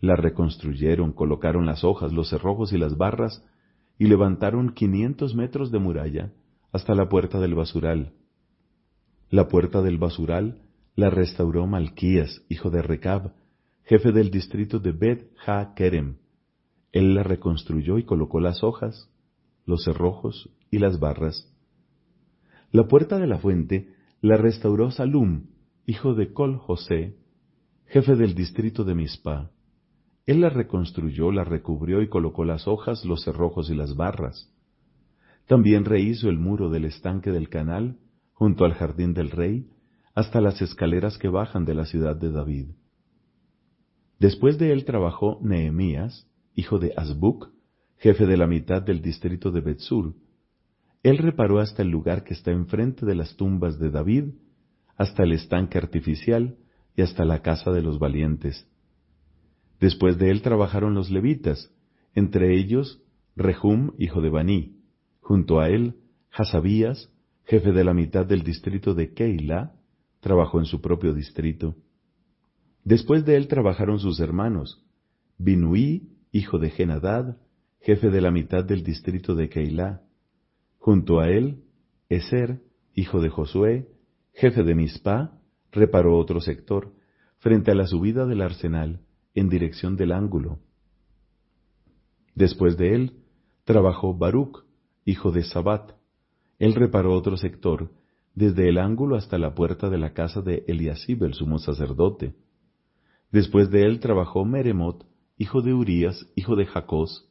La 0.00 0.16
reconstruyeron, 0.16 1.12
colocaron 1.12 1.66
las 1.66 1.84
hojas, 1.84 2.12
los 2.12 2.30
cerrojos 2.30 2.72
y 2.72 2.78
las 2.78 2.96
barras, 2.96 3.44
y 3.96 4.06
levantaron 4.06 4.74
quinientos 4.74 5.36
metros 5.36 5.70
de 5.70 5.78
muralla 5.78 6.32
hasta 6.72 6.96
la 6.96 7.08
puerta 7.08 7.38
del 7.38 7.54
basural. 7.54 8.12
La 9.32 9.48
puerta 9.48 9.80
del 9.80 9.96
basural 9.96 10.58
la 10.94 11.08
restauró 11.08 11.66
Malquías, 11.66 12.44
hijo 12.50 12.68
de 12.68 12.82
Recab, 12.82 13.32
jefe 13.82 14.12
del 14.12 14.30
distrito 14.30 14.78
de 14.78 14.92
Bet 14.92 15.30
Ha 15.46 15.72
Kerem. 15.74 16.16
Él 16.92 17.14
la 17.14 17.22
reconstruyó 17.22 17.96
y 17.96 18.04
colocó 18.04 18.40
las 18.40 18.62
hojas, 18.62 19.08
los 19.64 19.84
cerrojos 19.84 20.50
y 20.70 20.80
las 20.80 21.00
barras. 21.00 21.50
La 22.72 22.86
puerta 22.88 23.18
de 23.18 23.26
la 23.26 23.38
fuente 23.38 23.94
la 24.20 24.36
restauró 24.36 24.90
Salum, 24.90 25.46
hijo 25.86 26.12
de 26.12 26.34
Col 26.34 26.58
José, 26.58 27.16
jefe 27.86 28.16
del 28.16 28.34
distrito 28.34 28.84
de 28.84 28.94
Mispa. 28.94 29.50
Él 30.26 30.42
la 30.42 30.50
reconstruyó, 30.50 31.32
la 31.32 31.44
recubrió 31.44 32.02
y 32.02 32.08
colocó 32.10 32.44
las 32.44 32.68
hojas, 32.68 33.06
los 33.06 33.24
cerrojos 33.24 33.70
y 33.70 33.74
las 33.74 33.96
barras. 33.96 34.52
También 35.46 35.86
rehizo 35.86 36.28
el 36.28 36.38
muro 36.38 36.68
del 36.68 36.84
estanque 36.84 37.30
del 37.30 37.48
canal, 37.48 37.96
junto 38.32 38.64
al 38.64 38.74
jardín 38.74 39.14
del 39.14 39.30
rey, 39.30 39.68
hasta 40.14 40.40
las 40.40 40.60
escaleras 40.60 41.18
que 41.18 41.28
bajan 41.28 41.64
de 41.64 41.74
la 41.74 41.86
ciudad 41.86 42.16
de 42.16 42.30
David. 42.30 42.66
Después 44.18 44.58
de 44.58 44.72
él 44.72 44.84
trabajó 44.84 45.38
Nehemías, 45.42 46.28
hijo 46.54 46.78
de 46.78 46.92
Azbuc, 46.96 47.50
jefe 47.96 48.26
de 48.26 48.36
la 48.36 48.46
mitad 48.46 48.82
del 48.82 49.00
distrito 49.00 49.50
de 49.50 49.60
Betzur. 49.60 50.14
Él 51.02 51.18
reparó 51.18 51.60
hasta 51.60 51.82
el 51.82 51.88
lugar 51.88 52.24
que 52.24 52.34
está 52.34 52.50
enfrente 52.50 53.06
de 53.06 53.14
las 53.14 53.36
tumbas 53.36 53.78
de 53.78 53.90
David, 53.90 54.34
hasta 54.96 55.24
el 55.24 55.32
estanque 55.32 55.78
artificial 55.78 56.56
y 56.96 57.02
hasta 57.02 57.24
la 57.24 57.42
casa 57.42 57.70
de 57.72 57.82
los 57.82 57.98
valientes. 57.98 58.68
Después 59.80 60.18
de 60.18 60.30
él 60.30 60.42
trabajaron 60.42 60.94
los 60.94 61.10
levitas, 61.10 61.70
entre 62.14 62.56
ellos 62.56 63.02
Rehum, 63.34 63.92
hijo 63.98 64.20
de 64.20 64.30
Baní, 64.30 64.76
junto 65.20 65.60
a 65.60 65.68
él 65.68 65.96
Hasabías, 66.30 67.11
jefe 67.44 67.72
de 67.72 67.84
la 67.84 67.94
mitad 67.94 68.26
del 68.26 68.42
distrito 68.42 68.94
de 68.94 69.12
Keila, 69.12 69.74
trabajó 70.20 70.58
en 70.58 70.66
su 70.66 70.80
propio 70.80 71.12
distrito. 71.12 71.76
Después 72.84 73.24
de 73.24 73.36
él 73.36 73.48
trabajaron 73.48 73.98
sus 73.98 74.20
hermanos, 74.20 74.84
Binuí, 75.38 76.08
hijo 76.30 76.58
de 76.58 76.70
Genadad, 76.70 77.36
jefe 77.80 78.10
de 78.10 78.20
la 78.20 78.30
mitad 78.30 78.64
del 78.64 78.82
distrito 78.84 79.34
de 79.34 79.48
Keila. 79.48 80.02
Junto 80.78 81.20
a 81.20 81.28
él, 81.28 81.64
Eser, 82.08 82.60
hijo 82.94 83.20
de 83.20 83.28
Josué, 83.28 83.88
jefe 84.32 84.62
de 84.62 84.74
Mispa, 84.74 85.38
reparó 85.70 86.16
otro 86.16 86.40
sector, 86.40 86.92
frente 87.38 87.70
a 87.70 87.74
la 87.74 87.86
subida 87.86 88.26
del 88.26 88.42
arsenal, 88.42 89.00
en 89.34 89.48
dirección 89.48 89.96
del 89.96 90.12
ángulo. 90.12 90.60
Después 92.34 92.76
de 92.76 92.94
él, 92.94 93.12
trabajó 93.64 94.14
Baruch, 94.14 94.64
hijo 95.04 95.32
de 95.32 95.42
Sabat. 95.42 95.92
Él 96.62 96.76
reparó 96.76 97.12
otro 97.14 97.36
sector, 97.36 97.90
desde 98.36 98.68
el 98.68 98.78
ángulo 98.78 99.16
hasta 99.16 99.36
la 99.36 99.52
puerta 99.52 99.90
de 99.90 99.98
la 99.98 100.12
casa 100.12 100.42
de 100.42 100.62
Eliasib, 100.68 101.24
el 101.24 101.34
sumo 101.34 101.58
sacerdote. 101.58 102.36
Después 103.32 103.68
de 103.72 103.84
él 103.84 103.98
trabajó 103.98 104.44
Meremot, 104.44 105.04
hijo 105.38 105.60
de 105.60 105.74
Urías, 105.74 106.24
hijo 106.36 106.54
de 106.54 106.66
Jacós. 106.66 107.28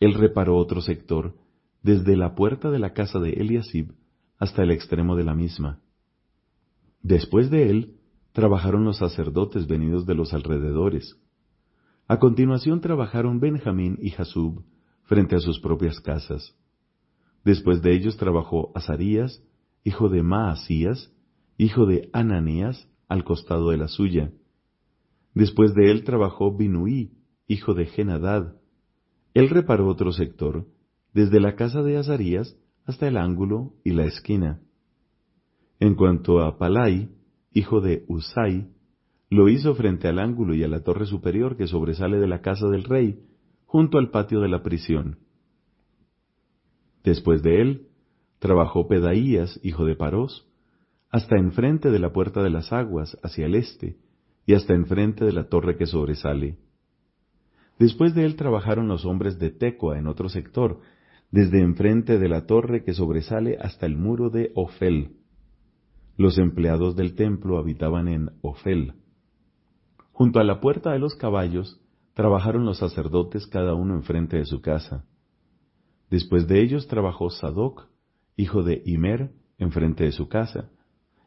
Él 0.00 0.14
reparó 0.14 0.56
otro 0.56 0.80
sector, 0.80 1.34
desde 1.82 2.16
la 2.16 2.34
puerta 2.34 2.70
de 2.70 2.78
la 2.78 2.94
casa 2.94 3.18
de 3.18 3.34
Eliasib 3.34 3.92
hasta 4.38 4.62
el 4.62 4.70
extremo 4.70 5.16
de 5.16 5.24
la 5.24 5.34
misma. 5.34 5.82
Después 7.02 7.50
de 7.50 7.68
él, 7.68 7.98
trabajaron 8.32 8.86
los 8.86 8.96
sacerdotes 8.96 9.66
venidos 9.66 10.06
de 10.06 10.14
los 10.14 10.32
alrededores. 10.32 11.20
A 12.08 12.18
continuación 12.18 12.80
trabajaron 12.80 13.38
Benjamín 13.38 13.98
y 14.00 14.12
Jasub 14.12 14.64
frente 15.02 15.36
a 15.36 15.40
sus 15.40 15.60
propias 15.60 16.00
casas. 16.00 16.56
Después 17.46 17.80
de 17.80 17.94
ellos 17.94 18.16
trabajó 18.16 18.72
Azarías, 18.74 19.40
hijo 19.84 20.08
de 20.08 20.24
Maasías, 20.24 21.14
hijo 21.56 21.86
de 21.86 22.10
Ananías, 22.12 22.88
al 23.08 23.22
costado 23.22 23.70
de 23.70 23.76
la 23.76 23.86
suya. 23.86 24.32
Después 25.32 25.72
de 25.72 25.92
él 25.92 26.02
trabajó 26.02 26.56
Binuí, 26.56 27.12
hijo 27.46 27.74
de 27.74 27.86
Genadad. 27.86 28.56
Él 29.32 29.48
reparó 29.48 29.86
otro 29.86 30.10
sector, 30.10 30.66
desde 31.14 31.38
la 31.38 31.54
casa 31.54 31.84
de 31.84 31.96
Azarías 31.98 32.58
hasta 32.84 33.06
el 33.06 33.16
ángulo 33.16 33.74
y 33.84 33.92
la 33.92 34.06
esquina. 34.06 34.60
En 35.78 35.94
cuanto 35.94 36.40
a 36.40 36.58
Palai, 36.58 37.10
hijo 37.52 37.80
de 37.80 38.04
Usai, 38.08 38.72
lo 39.30 39.48
hizo 39.48 39.76
frente 39.76 40.08
al 40.08 40.18
ángulo 40.18 40.52
y 40.52 40.64
a 40.64 40.68
la 40.68 40.82
torre 40.82 41.06
superior 41.06 41.56
que 41.56 41.68
sobresale 41.68 42.18
de 42.18 42.26
la 42.26 42.40
casa 42.40 42.66
del 42.66 42.82
rey, 42.82 43.20
junto 43.66 43.98
al 43.98 44.10
patio 44.10 44.40
de 44.40 44.48
la 44.48 44.64
prisión. 44.64 45.20
Después 47.06 47.40
de 47.44 47.60
él, 47.62 47.86
trabajó 48.40 48.88
Pedaías, 48.88 49.60
hijo 49.62 49.84
de 49.84 49.94
Parós, 49.94 50.44
hasta 51.08 51.38
enfrente 51.38 51.92
de 51.92 52.00
la 52.00 52.12
puerta 52.12 52.42
de 52.42 52.50
las 52.50 52.72
aguas, 52.72 53.16
hacia 53.22 53.46
el 53.46 53.54
este, 53.54 53.96
y 54.44 54.54
hasta 54.54 54.74
enfrente 54.74 55.24
de 55.24 55.32
la 55.32 55.48
torre 55.48 55.76
que 55.76 55.86
sobresale. 55.86 56.58
Después 57.78 58.12
de 58.16 58.24
él 58.24 58.34
trabajaron 58.34 58.88
los 58.88 59.04
hombres 59.04 59.38
de 59.38 59.50
Tecoa 59.50 60.00
en 60.00 60.08
otro 60.08 60.28
sector, 60.28 60.80
desde 61.30 61.60
enfrente 61.60 62.18
de 62.18 62.28
la 62.28 62.44
torre 62.46 62.82
que 62.82 62.92
sobresale 62.92 63.56
hasta 63.60 63.86
el 63.86 63.96
muro 63.96 64.28
de 64.28 64.50
Ofel. 64.56 65.12
Los 66.16 66.38
empleados 66.38 66.96
del 66.96 67.14
templo 67.14 67.58
habitaban 67.58 68.08
en 68.08 68.30
Ofel. 68.42 68.94
Junto 70.10 70.40
a 70.40 70.44
la 70.44 70.60
puerta 70.60 70.90
de 70.90 70.98
los 70.98 71.14
caballos 71.14 71.80
trabajaron 72.14 72.64
los 72.64 72.78
sacerdotes 72.78 73.46
cada 73.46 73.74
uno 73.74 73.94
enfrente 73.94 74.38
de 74.38 74.44
su 74.44 74.60
casa. 74.60 75.04
Después 76.10 76.46
de 76.46 76.62
ellos 76.62 76.86
trabajó 76.86 77.30
Sadoc, 77.30 77.88
hijo 78.36 78.62
de 78.62 78.82
Imer, 78.84 79.32
enfrente 79.58 80.04
de 80.04 80.12
su 80.12 80.28
casa, 80.28 80.70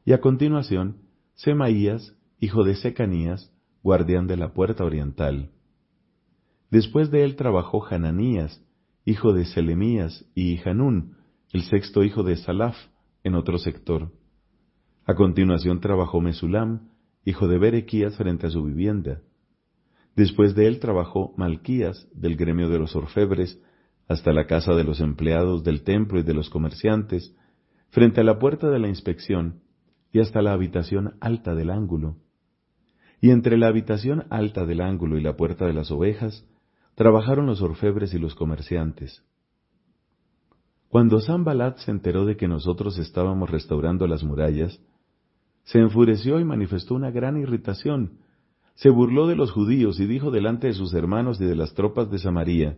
y 0.06 0.14
a 0.14 0.22
continuación 0.22 0.98
Semaías, 1.36 2.16
hijo 2.40 2.64
de 2.64 2.76
Secanías, 2.76 3.54
guardián 3.84 4.28
de 4.28 4.38
la 4.38 4.54
puerta 4.54 4.84
oriental. 4.84 5.52
Después 6.70 7.12
de 7.12 7.24
él 7.24 7.36
trabajó 7.36 7.86
Hananías, 7.86 8.64
hijo 9.06 9.34
de 9.34 9.46
Selemías, 9.46 10.26
y 10.36 10.60
Hanún, 10.68 11.16
el 11.52 11.64
sexto 11.64 12.04
hijo 12.04 12.24
de 12.24 12.38
Salaf, 12.38 12.76
en 13.24 13.36
otro 13.36 13.58
sector. 13.58 14.12
A 15.06 15.16
continuación 15.16 15.82
trabajó 15.82 16.22
Mesulam, 16.22 16.90
hijo 17.26 17.48
de 17.48 17.58
Berequías, 17.58 18.16
frente 18.16 18.48
a 18.48 18.50
su 18.52 18.64
vivienda. 18.64 19.22
Después 20.16 20.54
de 20.56 20.68
él 20.68 20.80
trabajó 20.80 21.34
Malquías, 21.38 22.08
del 22.14 22.36
gremio 22.36 22.70
de 22.70 22.80
los 22.80 22.96
orfebres, 22.96 23.62
hasta 24.10 24.34
la 24.34 24.48
casa 24.48 24.74
de 24.74 24.84
los 24.84 25.00
empleados 25.00 25.64
del 25.64 25.84
templo 25.84 26.20
y 26.20 26.24
de 26.24 26.34
los 26.34 26.50
comerciantes, 26.50 27.36
frente 27.90 28.22
a 28.22 28.24
la 28.24 28.40
puerta 28.40 28.70
de 28.70 28.80
la 28.80 28.88
inspección, 28.88 29.62
y 30.12 30.20
hasta 30.20 30.42
la 30.42 30.54
habitación 30.54 31.14
alta 31.22 31.54
del 31.54 31.70
ángulo. 31.70 32.18
Y 33.22 33.30
entre 33.30 33.56
la 33.56 33.68
habitación 33.68 34.26
alta 34.32 34.66
del 34.66 34.82
ángulo 34.82 35.20
y 35.20 35.22
la 35.22 35.38
puerta 35.38 35.68
de 35.68 35.74
las 35.74 35.92
ovejas, 35.92 36.44
trabajaron 36.96 37.46
los 37.46 37.62
orfebres 37.62 38.14
y 38.16 38.20
los 38.20 38.34
comerciantes. 38.34 39.24
Cuando 40.88 41.20
Sambalat 41.20 41.78
se 41.78 41.92
enteró 41.92 42.26
de 42.26 42.36
que 42.36 42.48
nosotros 42.48 42.98
estábamos 42.98 43.52
restaurando 43.52 44.08
las 44.08 44.24
murallas, 44.24 44.82
se 45.66 45.78
enfureció 45.78 46.40
y 46.40 46.46
manifestó 46.46 46.96
una 46.96 47.12
gran 47.12 47.38
irritación. 47.38 48.18
Se 48.74 48.90
burló 48.90 49.28
de 49.28 49.36
los 49.36 49.52
judíos 49.52 50.00
y 50.00 50.08
dijo 50.08 50.32
delante 50.32 50.66
de 50.66 50.74
sus 50.74 50.96
hermanos 50.96 51.40
y 51.40 51.46
de 51.46 51.56
las 51.56 51.76
tropas 51.76 52.10
de 52.10 52.18
Samaria, 52.18 52.76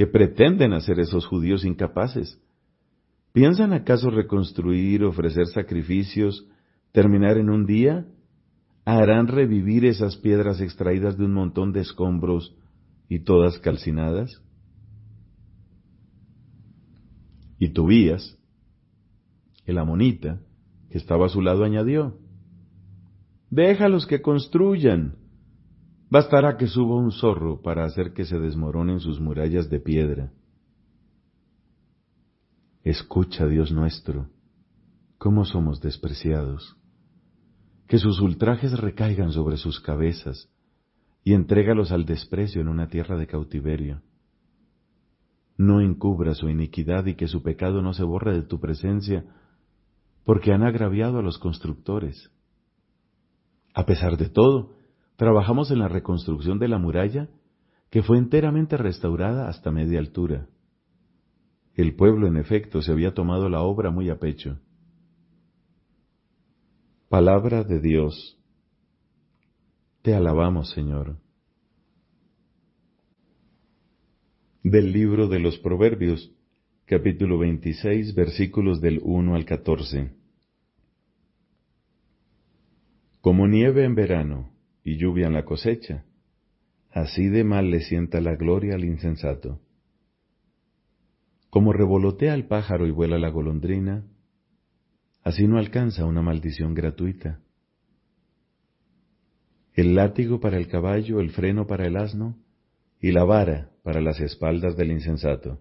¿qué 0.00 0.06
pretenden 0.06 0.72
hacer 0.72 0.98
esos 0.98 1.26
judíos 1.26 1.62
incapaces? 1.62 2.40
¿Piensan 3.34 3.74
acaso 3.74 4.08
reconstruir, 4.08 5.04
ofrecer 5.04 5.46
sacrificios, 5.48 6.48
terminar 6.90 7.36
en 7.36 7.50
un 7.50 7.66
día? 7.66 8.06
¿Harán 8.86 9.26
revivir 9.26 9.84
esas 9.84 10.16
piedras 10.16 10.62
extraídas 10.62 11.18
de 11.18 11.26
un 11.26 11.34
montón 11.34 11.74
de 11.74 11.80
escombros 11.80 12.56
y 13.10 13.24
todas 13.24 13.58
calcinadas? 13.58 14.42
Y 17.58 17.68
Tobías, 17.74 18.38
el 19.66 19.76
amonita, 19.76 20.40
que 20.88 20.96
estaba 20.96 21.26
a 21.26 21.28
su 21.28 21.42
lado, 21.42 21.62
añadió, 21.62 22.16
Déjalos 23.50 24.06
que 24.06 24.22
construyan. 24.22 25.19
Bastará 26.10 26.56
que 26.56 26.66
suba 26.66 26.96
un 26.96 27.12
zorro 27.12 27.62
para 27.62 27.84
hacer 27.84 28.12
que 28.12 28.24
se 28.24 28.36
desmoronen 28.36 28.98
sus 28.98 29.20
murallas 29.20 29.70
de 29.70 29.78
piedra. 29.78 30.32
Escucha, 32.82 33.46
Dios 33.46 33.70
nuestro, 33.70 34.28
cómo 35.18 35.44
somos 35.44 35.80
despreciados. 35.80 36.76
Que 37.86 37.98
sus 37.98 38.20
ultrajes 38.20 38.76
recaigan 38.78 39.30
sobre 39.30 39.56
sus 39.56 39.78
cabezas 39.80 40.50
y 41.22 41.34
entrégalos 41.34 41.92
al 41.92 42.06
desprecio 42.06 42.60
en 42.60 42.68
una 42.68 42.88
tierra 42.88 43.16
de 43.16 43.28
cautiverio. 43.28 44.02
No 45.56 45.80
encubra 45.80 46.34
su 46.34 46.48
iniquidad 46.48 47.06
y 47.06 47.14
que 47.14 47.28
su 47.28 47.42
pecado 47.42 47.82
no 47.82 47.92
se 47.92 48.02
borre 48.02 48.32
de 48.32 48.42
tu 48.42 48.58
presencia, 48.58 49.26
porque 50.24 50.52
han 50.52 50.64
agraviado 50.64 51.18
a 51.18 51.22
los 51.22 51.38
constructores. 51.38 52.32
A 53.74 53.84
pesar 53.86 54.16
de 54.16 54.28
todo, 54.28 54.79
trabajamos 55.20 55.70
en 55.70 55.80
la 55.80 55.88
reconstrucción 55.88 56.58
de 56.58 56.66
la 56.66 56.78
muralla, 56.78 57.28
que 57.90 58.02
fue 58.02 58.16
enteramente 58.16 58.78
restaurada 58.78 59.50
hasta 59.50 59.70
media 59.70 59.98
altura. 59.98 60.46
El 61.74 61.94
pueblo, 61.94 62.26
en 62.26 62.38
efecto, 62.38 62.80
se 62.80 62.90
había 62.90 63.12
tomado 63.12 63.50
la 63.50 63.60
obra 63.60 63.90
muy 63.90 64.08
a 64.08 64.18
pecho. 64.18 64.58
Palabra 67.10 67.64
de 67.64 67.80
Dios. 67.80 68.38
Te 70.00 70.14
alabamos, 70.14 70.70
Señor. 70.70 71.18
Del 74.62 74.90
libro 74.90 75.28
de 75.28 75.38
los 75.38 75.58
Proverbios, 75.58 76.32
capítulo 76.86 77.38
26, 77.38 78.14
versículos 78.14 78.80
del 78.80 79.00
1 79.02 79.34
al 79.34 79.44
14. 79.44 80.14
Como 83.20 83.46
nieve 83.46 83.84
en 83.84 83.94
verano 83.94 84.59
y 84.90 84.96
lluvia 84.96 85.28
en 85.28 85.34
la 85.34 85.44
cosecha, 85.44 86.04
así 86.90 87.28
de 87.28 87.44
mal 87.44 87.70
le 87.70 87.80
sienta 87.80 88.20
la 88.20 88.34
gloria 88.34 88.74
al 88.74 88.84
insensato. 88.84 89.60
Como 91.48 91.72
revolotea 91.72 92.34
el 92.34 92.46
pájaro 92.46 92.88
y 92.88 92.90
vuela 92.90 93.16
la 93.16 93.28
golondrina, 93.28 94.04
así 95.22 95.46
no 95.46 95.58
alcanza 95.58 96.04
una 96.06 96.22
maldición 96.22 96.74
gratuita. 96.74 97.40
El 99.74 99.94
látigo 99.94 100.40
para 100.40 100.56
el 100.56 100.66
caballo, 100.66 101.20
el 101.20 101.30
freno 101.30 101.68
para 101.68 101.86
el 101.86 101.96
asno, 101.96 102.36
y 103.00 103.12
la 103.12 103.22
vara 103.22 103.70
para 103.84 104.00
las 104.00 104.20
espaldas 104.20 104.76
del 104.76 104.90
insensato. 104.90 105.60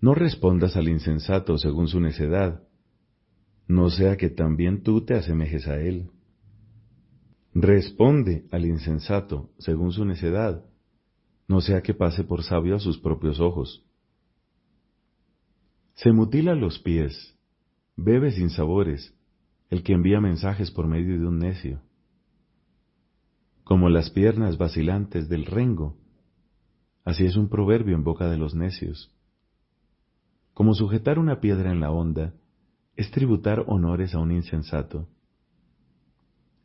No 0.00 0.14
respondas 0.14 0.76
al 0.76 0.88
insensato 0.88 1.56
según 1.56 1.88
su 1.88 2.00
necedad, 2.00 2.62
no 3.66 3.88
sea 3.88 4.18
que 4.18 4.28
también 4.28 4.82
tú 4.82 5.06
te 5.06 5.14
asemejes 5.14 5.66
a 5.68 5.80
él. 5.80 6.10
Responde 7.54 8.48
al 8.50 8.66
insensato 8.66 9.50
según 9.58 9.92
su 9.92 10.04
necedad, 10.04 10.64
no 11.46 11.60
sea 11.60 11.82
que 11.82 11.94
pase 11.94 12.24
por 12.24 12.42
sabio 12.42 12.74
a 12.74 12.80
sus 12.80 12.98
propios 12.98 13.38
ojos. 13.38 13.86
Se 15.94 16.10
mutila 16.10 16.56
los 16.56 16.80
pies, 16.80 17.38
bebe 17.96 18.32
sin 18.32 18.50
sabores, 18.50 19.14
el 19.70 19.84
que 19.84 19.92
envía 19.92 20.20
mensajes 20.20 20.72
por 20.72 20.88
medio 20.88 21.16
de 21.16 21.26
un 21.26 21.38
necio. 21.38 21.80
Como 23.62 23.88
las 23.88 24.10
piernas 24.10 24.58
vacilantes 24.58 25.28
del 25.28 25.46
rengo, 25.46 25.96
así 27.04 27.24
es 27.24 27.36
un 27.36 27.48
proverbio 27.48 27.94
en 27.94 28.02
boca 28.02 28.28
de 28.28 28.36
los 28.36 28.56
necios. 28.56 29.14
Como 30.54 30.74
sujetar 30.74 31.20
una 31.20 31.38
piedra 31.38 31.70
en 31.70 31.78
la 31.78 31.92
onda, 31.92 32.34
es 32.96 33.12
tributar 33.12 33.64
honores 33.68 34.12
a 34.14 34.18
un 34.18 34.32
insensato. 34.32 35.08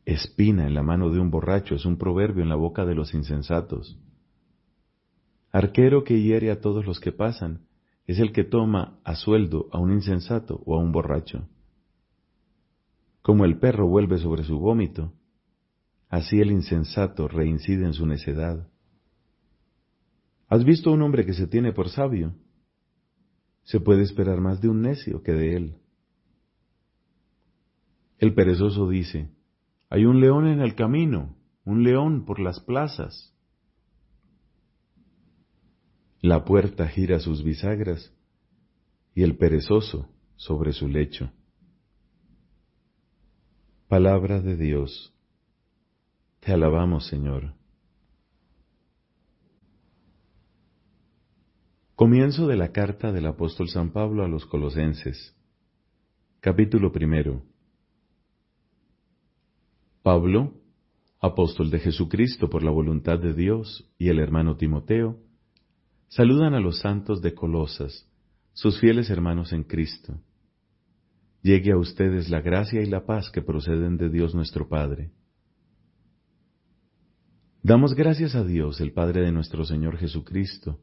Espina 0.04 0.66
en 0.66 0.74
la 0.74 0.82
mano 0.82 1.10
de 1.10 1.20
un 1.20 1.30
borracho 1.30 1.74
es 1.74 1.84
un 1.84 1.96
proverbio 1.96 2.42
en 2.42 2.48
la 2.48 2.56
boca 2.56 2.84
de 2.84 2.94
los 2.94 3.14
insensatos. 3.14 3.98
Arquero 5.52 6.04
que 6.04 6.20
hiere 6.20 6.50
a 6.50 6.60
todos 6.60 6.86
los 6.86 7.00
que 7.00 7.12
pasan 7.12 7.66
es 8.06 8.18
el 8.18 8.32
que 8.32 8.44
toma 8.44 8.98
a 9.04 9.14
sueldo 9.14 9.68
a 9.72 9.78
un 9.78 9.92
insensato 9.92 10.62
o 10.64 10.74
a 10.74 10.78
un 10.78 10.92
borracho. 10.92 11.48
Como 13.22 13.44
el 13.44 13.58
perro 13.58 13.86
vuelve 13.86 14.18
sobre 14.18 14.44
su 14.44 14.58
vómito, 14.58 15.12
así 16.08 16.40
el 16.40 16.50
insensato 16.50 17.28
reincide 17.28 17.84
en 17.84 17.92
su 17.92 18.06
necedad. 18.06 18.68
¿Has 20.48 20.64
visto 20.64 20.90
a 20.90 20.94
un 20.94 21.02
hombre 21.02 21.24
que 21.24 21.34
se 21.34 21.46
tiene 21.46 21.72
por 21.72 21.90
sabio? 21.90 22.34
Se 23.62 23.78
puede 23.78 24.02
esperar 24.02 24.40
más 24.40 24.60
de 24.60 24.68
un 24.68 24.82
necio 24.82 25.22
que 25.22 25.32
de 25.32 25.56
él. 25.56 25.76
El 28.18 28.34
perezoso 28.34 28.88
dice, 28.88 29.30
hay 29.90 30.04
un 30.04 30.20
león 30.20 30.46
en 30.46 30.60
el 30.60 30.76
camino, 30.76 31.36
un 31.64 31.82
león 31.82 32.24
por 32.24 32.38
las 32.38 32.60
plazas. 32.60 33.34
La 36.20 36.44
puerta 36.44 36.86
gira 36.86 37.18
sus 37.18 37.42
bisagras 37.42 38.14
y 39.14 39.24
el 39.24 39.36
perezoso 39.36 40.08
sobre 40.36 40.72
su 40.72 40.86
lecho. 40.86 41.32
Palabra 43.88 44.40
de 44.40 44.56
Dios. 44.56 45.12
Te 46.38 46.52
alabamos, 46.52 47.08
Señor. 47.08 47.54
Comienzo 51.96 52.46
de 52.46 52.56
la 52.56 52.70
carta 52.70 53.10
del 53.10 53.26
apóstol 53.26 53.68
San 53.68 53.90
Pablo 53.90 54.24
a 54.24 54.28
los 54.28 54.46
Colosenses. 54.46 55.36
Capítulo 56.38 56.92
primero. 56.92 57.49
Pablo, 60.02 60.54
apóstol 61.20 61.70
de 61.70 61.78
Jesucristo 61.78 62.48
por 62.48 62.62
la 62.62 62.70
voluntad 62.70 63.18
de 63.18 63.34
Dios, 63.34 63.90
y 63.98 64.08
el 64.08 64.18
hermano 64.18 64.56
Timoteo, 64.56 65.18
Saludan 66.08 66.54
a 66.54 66.60
los 66.60 66.80
santos 66.80 67.22
de 67.22 67.34
Colosas, 67.34 68.04
sus 68.52 68.80
fieles 68.80 69.10
hermanos 69.10 69.52
en 69.52 69.62
Cristo. 69.62 70.20
Llegue 71.40 71.70
a 71.70 71.76
ustedes 71.76 72.28
la 72.30 72.40
gracia 72.40 72.82
y 72.82 72.86
la 72.86 73.06
paz 73.06 73.30
que 73.30 73.42
proceden 73.42 73.96
de 73.96 74.08
Dios 74.08 74.34
nuestro 74.34 74.68
Padre. 74.68 75.12
Damos 77.62 77.94
gracias 77.94 78.34
a 78.34 78.42
Dios, 78.42 78.80
el 78.80 78.92
Padre 78.92 79.22
de 79.22 79.30
nuestro 79.30 79.64
Señor 79.64 79.98
Jesucristo, 79.98 80.80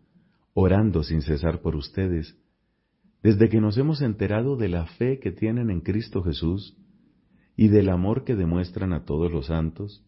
orando 0.53 1.03
sin 1.03 1.21
cesar 1.21 1.59
por 1.59 1.75
ustedes, 1.75 2.37
desde 3.21 3.49
que 3.49 3.59
nos 3.59 3.77
hemos 3.77 4.01
enterado 4.01 4.55
de 4.55 4.69
la 4.69 4.85
fe 4.85 5.19
que 5.19 5.31
tienen 5.31 5.69
en 5.71 5.81
Cristo 5.81 6.23
Jesús 6.23 6.77
y 7.57 7.67
del 7.67 7.89
amor 7.89 8.23
que 8.23 8.35
demuestran 8.35 8.93
a 8.93 9.03
todos 9.03 9.29
los 9.29 9.47
santos, 9.47 10.05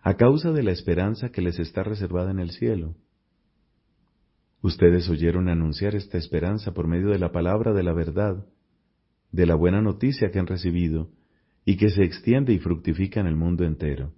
a 0.00 0.14
causa 0.14 0.52
de 0.52 0.62
la 0.62 0.72
esperanza 0.72 1.30
que 1.30 1.42
les 1.42 1.58
está 1.58 1.82
reservada 1.82 2.30
en 2.30 2.38
el 2.38 2.52
cielo 2.52 2.94
Ustedes 4.62 5.08
oyeron 5.08 5.48
anunciar 5.48 5.94
esta 5.94 6.18
esperanza 6.18 6.72
por 6.72 6.86
medio 6.86 7.08
de 7.08 7.18
la 7.18 7.32
palabra 7.32 7.72
de 7.72 7.82
la 7.82 7.94
verdad, 7.94 8.44
de 9.32 9.46
la 9.46 9.54
buena 9.54 9.80
noticia 9.80 10.30
que 10.30 10.38
han 10.38 10.46
recibido 10.46 11.10
y 11.64 11.76
que 11.76 11.88
se 11.88 12.02
extiende 12.02 12.52
y 12.52 12.58
fructifica 12.58 13.20
en 13.20 13.26
el 13.26 13.36
mundo 13.36 13.64
entero. 13.64 14.12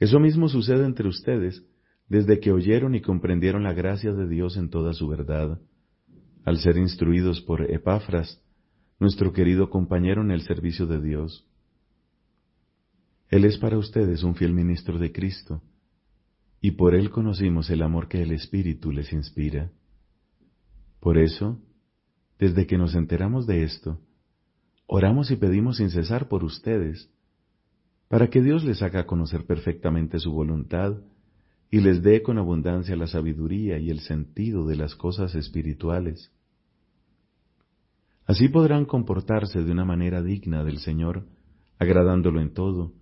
Eso 0.00 0.18
mismo 0.18 0.48
sucede 0.48 0.84
entre 0.84 1.08
ustedes 1.08 1.64
desde 2.08 2.40
que 2.40 2.52
oyeron 2.52 2.94
y 2.94 3.00
comprendieron 3.00 3.62
la 3.62 3.72
gracia 3.72 4.12
de 4.12 4.28
Dios 4.28 4.56
en 4.56 4.70
toda 4.70 4.92
su 4.92 5.08
verdad, 5.08 5.60
al 6.44 6.58
ser 6.58 6.76
instruidos 6.76 7.40
por 7.40 7.70
Epafras, 7.70 8.42
nuestro 8.98 9.32
querido 9.32 9.68
compañero 9.68 10.22
en 10.22 10.30
el 10.30 10.42
servicio 10.42 10.86
de 10.86 11.00
Dios. 11.00 11.46
Él 13.28 13.44
es 13.44 13.58
para 13.58 13.78
ustedes 13.78 14.22
un 14.22 14.34
fiel 14.34 14.52
ministro 14.52 14.98
de 14.98 15.12
Cristo, 15.12 15.62
y 16.60 16.72
por 16.72 16.94
él 16.94 17.10
conocimos 17.10 17.68
el 17.70 17.82
amor 17.82 18.08
que 18.08 18.22
el 18.22 18.32
Espíritu 18.32 18.92
les 18.92 19.12
inspira. 19.12 19.70
Por 21.00 21.18
eso, 21.18 21.60
desde 22.38 22.66
que 22.66 22.78
nos 22.78 22.94
enteramos 22.94 23.46
de 23.46 23.62
esto, 23.62 24.00
oramos 24.86 25.30
y 25.30 25.36
pedimos 25.36 25.76
sin 25.76 25.90
cesar 25.90 26.28
por 26.28 26.44
ustedes, 26.44 27.10
para 28.08 28.28
que 28.30 28.40
Dios 28.40 28.64
les 28.64 28.82
haga 28.82 29.06
conocer 29.06 29.46
perfectamente 29.46 30.18
su 30.20 30.32
voluntad 30.32 30.96
y 31.70 31.80
les 31.80 32.02
dé 32.02 32.22
con 32.22 32.38
abundancia 32.38 32.96
la 32.96 33.08
sabiduría 33.08 33.78
y 33.78 33.90
el 33.90 34.00
sentido 34.00 34.66
de 34.66 34.76
las 34.76 34.94
cosas 34.94 35.34
espirituales. 35.34 36.32
Así 38.26 38.48
podrán 38.48 38.84
comportarse 38.84 39.62
de 39.62 39.70
una 39.70 39.84
manera 39.84 40.22
digna 40.22 40.64
del 40.64 40.78
Señor, 40.78 41.26
agradándolo 41.78 42.40
en 42.40 42.52
todo, 42.52 42.92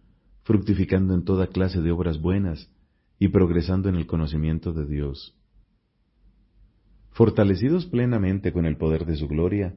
fructificando 0.42 1.14
en 1.14 1.24
toda 1.24 1.46
clase 1.46 1.80
de 1.80 1.90
obras 1.90 2.20
buenas, 2.20 2.70
y 3.18 3.28
progresando 3.28 3.88
en 3.88 3.94
el 3.94 4.06
conocimiento 4.06 4.72
de 4.72 4.86
Dios. 4.86 5.34
Fortalecidos 7.10 7.86
plenamente 7.86 8.52
con 8.52 8.66
el 8.66 8.76
poder 8.76 9.06
de 9.06 9.16
su 9.16 9.28
gloria, 9.28 9.74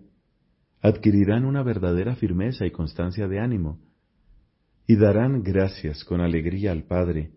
adquirirán 0.81 1.45
una 1.45 1.63
verdadera 1.63 2.15
firmeza 2.15 2.65
y 2.65 2.71
constancia 2.71 3.27
de 3.27 3.39
ánimo, 3.39 3.79
y 4.87 4.95
darán 4.95 5.43
gracias 5.43 6.03
con 6.03 6.21
alegría 6.21 6.71
al 6.71 6.83
Padre, 6.83 7.31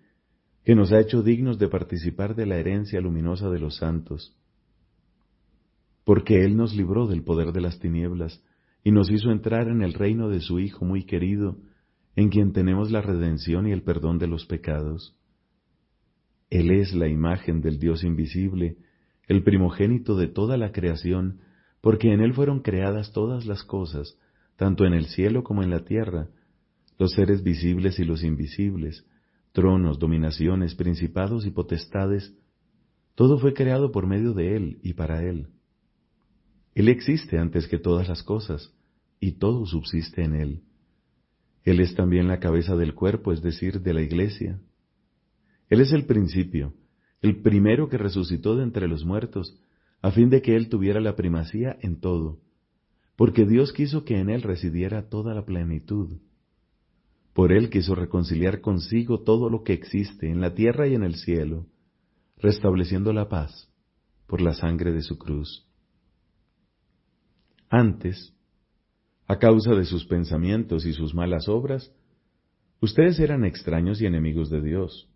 que 0.64 0.74
nos 0.74 0.92
ha 0.92 1.00
hecho 1.00 1.22
dignos 1.22 1.58
de 1.58 1.68
participar 1.68 2.34
de 2.34 2.46
la 2.46 2.56
herencia 2.56 3.00
luminosa 3.00 3.50
de 3.50 3.58
los 3.58 3.76
santos. 3.76 4.36
Porque 6.04 6.44
Él 6.44 6.56
nos 6.56 6.74
libró 6.74 7.06
del 7.06 7.22
poder 7.22 7.52
de 7.52 7.60
las 7.60 7.78
tinieblas 7.78 8.42
y 8.82 8.92
nos 8.92 9.10
hizo 9.10 9.30
entrar 9.30 9.68
en 9.68 9.82
el 9.82 9.92
reino 9.92 10.28
de 10.28 10.40
su 10.40 10.58
Hijo 10.58 10.84
muy 10.84 11.04
querido, 11.04 11.58
en 12.16 12.30
quien 12.30 12.52
tenemos 12.52 12.90
la 12.90 13.02
redención 13.02 13.66
y 13.68 13.72
el 13.72 13.82
perdón 13.82 14.18
de 14.18 14.26
los 14.26 14.46
pecados. 14.46 15.16
Él 16.48 16.70
es 16.70 16.92
la 16.94 17.08
imagen 17.08 17.60
del 17.60 17.78
Dios 17.78 18.02
invisible, 18.02 18.76
el 19.28 19.44
primogénito 19.44 20.16
de 20.16 20.26
toda 20.26 20.56
la 20.56 20.72
creación, 20.72 21.40
porque 21.80 22.12
en 22.12 22.20
Él 22.20 22.34
fueron 22.34 22.60
creadas 22.60 23.12
todas 23.12 23.46
las 23.46 23.62
cosas, 23.62 24.18
tanto 24.56 24.84
en 24.84 24.92
el 24.92 25.06
cielo 25.06 25.44
como 25.44 25.62
en 25.62 25.70
la 25.70 25.84
tierra, 25.84 26.28
los 26.98 27.12
seres 27.12 27.42
visibles 27.42 27.98
y 27.98 28.04
los 28.04 28.24
invisibles, 28.24 29.06
tronos, 29.52 29.98
dominaciones, 29.98 30.74
principados 30.74 31.46
y 31.46 31.50
potestades, 31.50 32.36
todo 33.14 33.38
fue 33.38 33.54
creado 33.54 33.92
por 33.92 34.06
medio 34.06 34.32
de 34.32 34.56
Él 34.56 34.78
y 34.82 34.94
para 34.94 35.22
Él. 35.22 35.48
Él 36.74 36.88
existe 36.88 37.38
antes 37.38 37.66
que 37.66 37.78
todas 37.78 38.09
las 38.09 38.22
cosas, 38.22 38.72
y 39.18 39.33
todo 39.33 39.66
subsiste 39.66 40.22
en 40.22 40.35
Él. 40.35 40.62
Él 41.64 41.80
es 41.80 41.94
también 41.94 42.28
la 42.28 42.40
cabeza 42.40 42.76
del 42.76 42.94
cuerpo, 42.94 43.33
es 43.33 43.42
decir, 43.42 43.80
de 43.83 43.92
la 43.92 44.02
iglesia. 44.02 44.61
Él 45.68 45.80
es 45.80 45.92
el 45.92 46.06
principio, 46.06 46.74
el 47.20 47.42
primero 47.42 47.88
que 47.88 47.98
resucitó 47.98 48.56
de 48.56 48.62
entre 48.62 48.88
los 48.88 49.04
muertos, 49.04 49.61
a 50.02 50.11
fin 50.11 50.30
de 50.30 50.40
que 50.40 50.56
Él 50.56 50.68
tuviera 50.68 51.00
la 51.00 51.16
primacía 51.16 51.76
en 51.83 52.00
todo, 52.00 52.40
porque 53.16 53.44
Dios 53.44 53.72
quiso 53.72 54.04
que 54.04 54.18
en 54.18 54.30
Él 54.30 54.42
residiera 54.42 55.09
toda 55.09 55.35
la 55.35 55.44
plenitud. 55.44 56.18
Por 57.35 57.52
Él 57.52 57.68
quiso 57.68 57.94
reconciliar 57.94 58.61
consigo 58.61 59.20
todo 59.20 59.50
lo 59.50 59.62
que 59.62 59.74
existe 59.74 60.30
en 60.30 60.40
la 60.40 60.54
tierra 60.54 60.88
y 60.88 60.94
en 60.94 61.02
el 61.02 61.16
cielo, 61.16 61.66
restableciendo 62.38 63.12
la 63.12 63.28
paz 63.28 63.70
por 64.26 64.40
la 64.40 64.54
sangre 64.54 64.92
de 64.92 65.02
su 65.02 65.18
cruz. 65.18 65.69
Antes, 67.70 68.35
a 69.28 69.38
causa 69.38 69.76
de 69.76 69.85
sus 69.85 70.04
pensamientos 70.04 70.85
y 70.85 70.92
sus 70.92 71.14
malas 71.14 71.48
obras, 71.48 71.94
ustedes 72.80 73.20
eran 73.20 73.44
extraños 73.44 74.02
y 74.02 74.06
enemigos 74.06 74.50
de 74.50 74.61
Dios. 74.61 75.09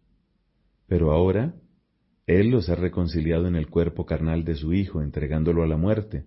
Pero 0.86 1.10
ahora, 1.10 1.56
Él 2.28 2.50
los 2.50 2.68
ha 2.68 2.76
reconciliado 2.76 3.48
en 3.48 3.56
el 3.56 3.68
cuerpo 3.68 4.06
carnal 4.06 4.44
de 4.44 4.54
su 4.54 4.72
Hijo, 4.72 5.02
entregándolo 5.02 5.64
a 5.64 5.66
la 5.66 5.76
muerte, 5.76 6.26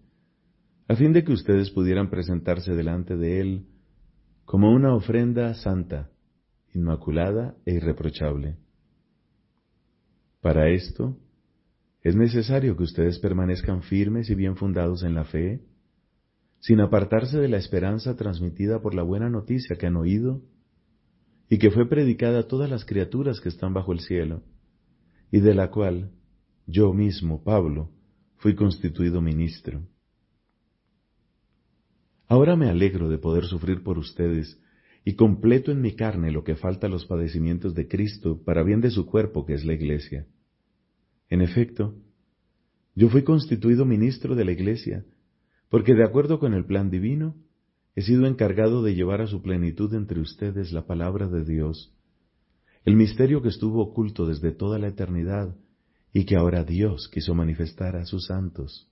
a 0.90 0.98
fin 0.98 1.14
de 1.14 1.24
que 1.24 1.32
ustedes 1.32 1.72
pudieran 1.72 2.10
presentarse 2.10 2.74
delante 2.74 3.16
de 3.16 3.40
Él 3.40 3.66
como 4.44 4.74
una 4.74 4.94
ofrenda 4.94 5.54
santa, 5.54 6.10
inmaculada 6.74 7.56
e 7.66 7.76
irreprochable. 7.76 8.58
Para 10.42 10.70
esto, 10.70 11.18
es 12.02 12.18
necesario 12.18 12.76
que 12.76 12.84
ustedes 12.84 13.18
permanezcan 13.20 13.82
firmes 13.82 14.30
y 14.30 14.36
bien 14.36 14.58
fundados 14.58 15.04
en 15.04 15.16
la 15.16 15.24
fe, 15.24 15.62
sin 16.60 16.80
apartarse 16.80 17.38
de 17.40 17.48
la 17.48 17.58
esperanza 17.58 18.16
transmitida 18.16 18.82
por 18.82 18.94
la 18.94 19.04
buena 19.04 19.30
noticia 19.30 19.78
que 19.78 19.88
han 19.88 19.96
oído 19.96 20.42
y 21.50 21.60
que 21.60 21.72
fue 21.72 21.88
predicada 21.88 22.40
a 22.40 22.48
todas 22.48 22.70
las 22.70 22.86
criaturas 22.86 23.40
que 23.40 23.50
están 23.50 23.74
bajo 23.74 23.94
el 23.94 24.00
cielo, 24.02 24.44
y 25.32 25.40
de 25.40 25.54
la 25.54 25.72
cual 25.72 26.12
yo 26.66 26.94
mismo, 26.94 27.44
Pablo, 27.44 27.92
fui 28.38 28.56
constituido 28.56 29.22
ministro. 29.22 29.82
Ahora 32.28 32.58
me 32.58 32.70
alegro 32.70 33.08
de 33.08 33.18
poder 33.18 33.46
sufrir 33.46 33.84
por 33.84 33.98
ustedes 33.98 34.60
y 35.06 35.14
completo 35.14 35.72
en 35.72 35.82
mi 35.82 35.96
carne 35.96 36.32
lo 36.32 36.44
que 36.44 36.56
falta 36.56 36.88
a 36.88 36.90
los 36.90 37.06
padecimientos 37.06 37.74
de 37.74 37.88
Cristo 37.88 38.44
para 38.44 38.64
bien 38.64 38.82
de 38.82 38.92
su 38.92 39.06
cuerpo 39.06 39.46
que 39.46 39.54
es 39.54 39.64
la 39.64 39.74
Iglesia. 39.74 40.28
En 41.30 41.42
efecto, 41.42 41.96
yo 42.96 43.08
fui 43.08 43.24
constituido 43.24 43.86
ministro 43.86 44.36
de 44.36 44.44
la 44.44 44.52
Iglesia, 44.52 45.06
porque 45.70 45.96
de 45.96 46.04
acuerdo 46.04 46.40
con 46.40 46.54
el 46.54 46.66
plan 46.66 46.90
divino, 46.90 47.36
he 47.96 48.02
sido 48.02 48.28
encargado 48.28 48.84
de 48.84 48.96
llevar 48.96 49.22
a 49.22 49.28
su 49.28 49.42
plenitud 49.42 49.94
entre 49.94 50.20
ustedes 50.20 50.72
la 50.72 50.86
palabra 50.86 51.28
de 51.28 51.44
Dios, 51.44 51.94
el 52.86 52.96
misterio 52.96 53.42
que 53.42 53.50
estuvo 53.50 53.82
oculto 53.82 54.26
desde 54.28 54.52
toda 54.52 54.80
la 54.80 54.88
eternidad 54.88 55.56
y 56.14 56.26
que 56.26 56.36
ahora 56.36 56.64
Dios 56.64 57.10
quiso 57.10 57.34
manifestar 57.36 57.96
a 57.96 58.06
sus 58.06 58.28
santos. 58.28 58.88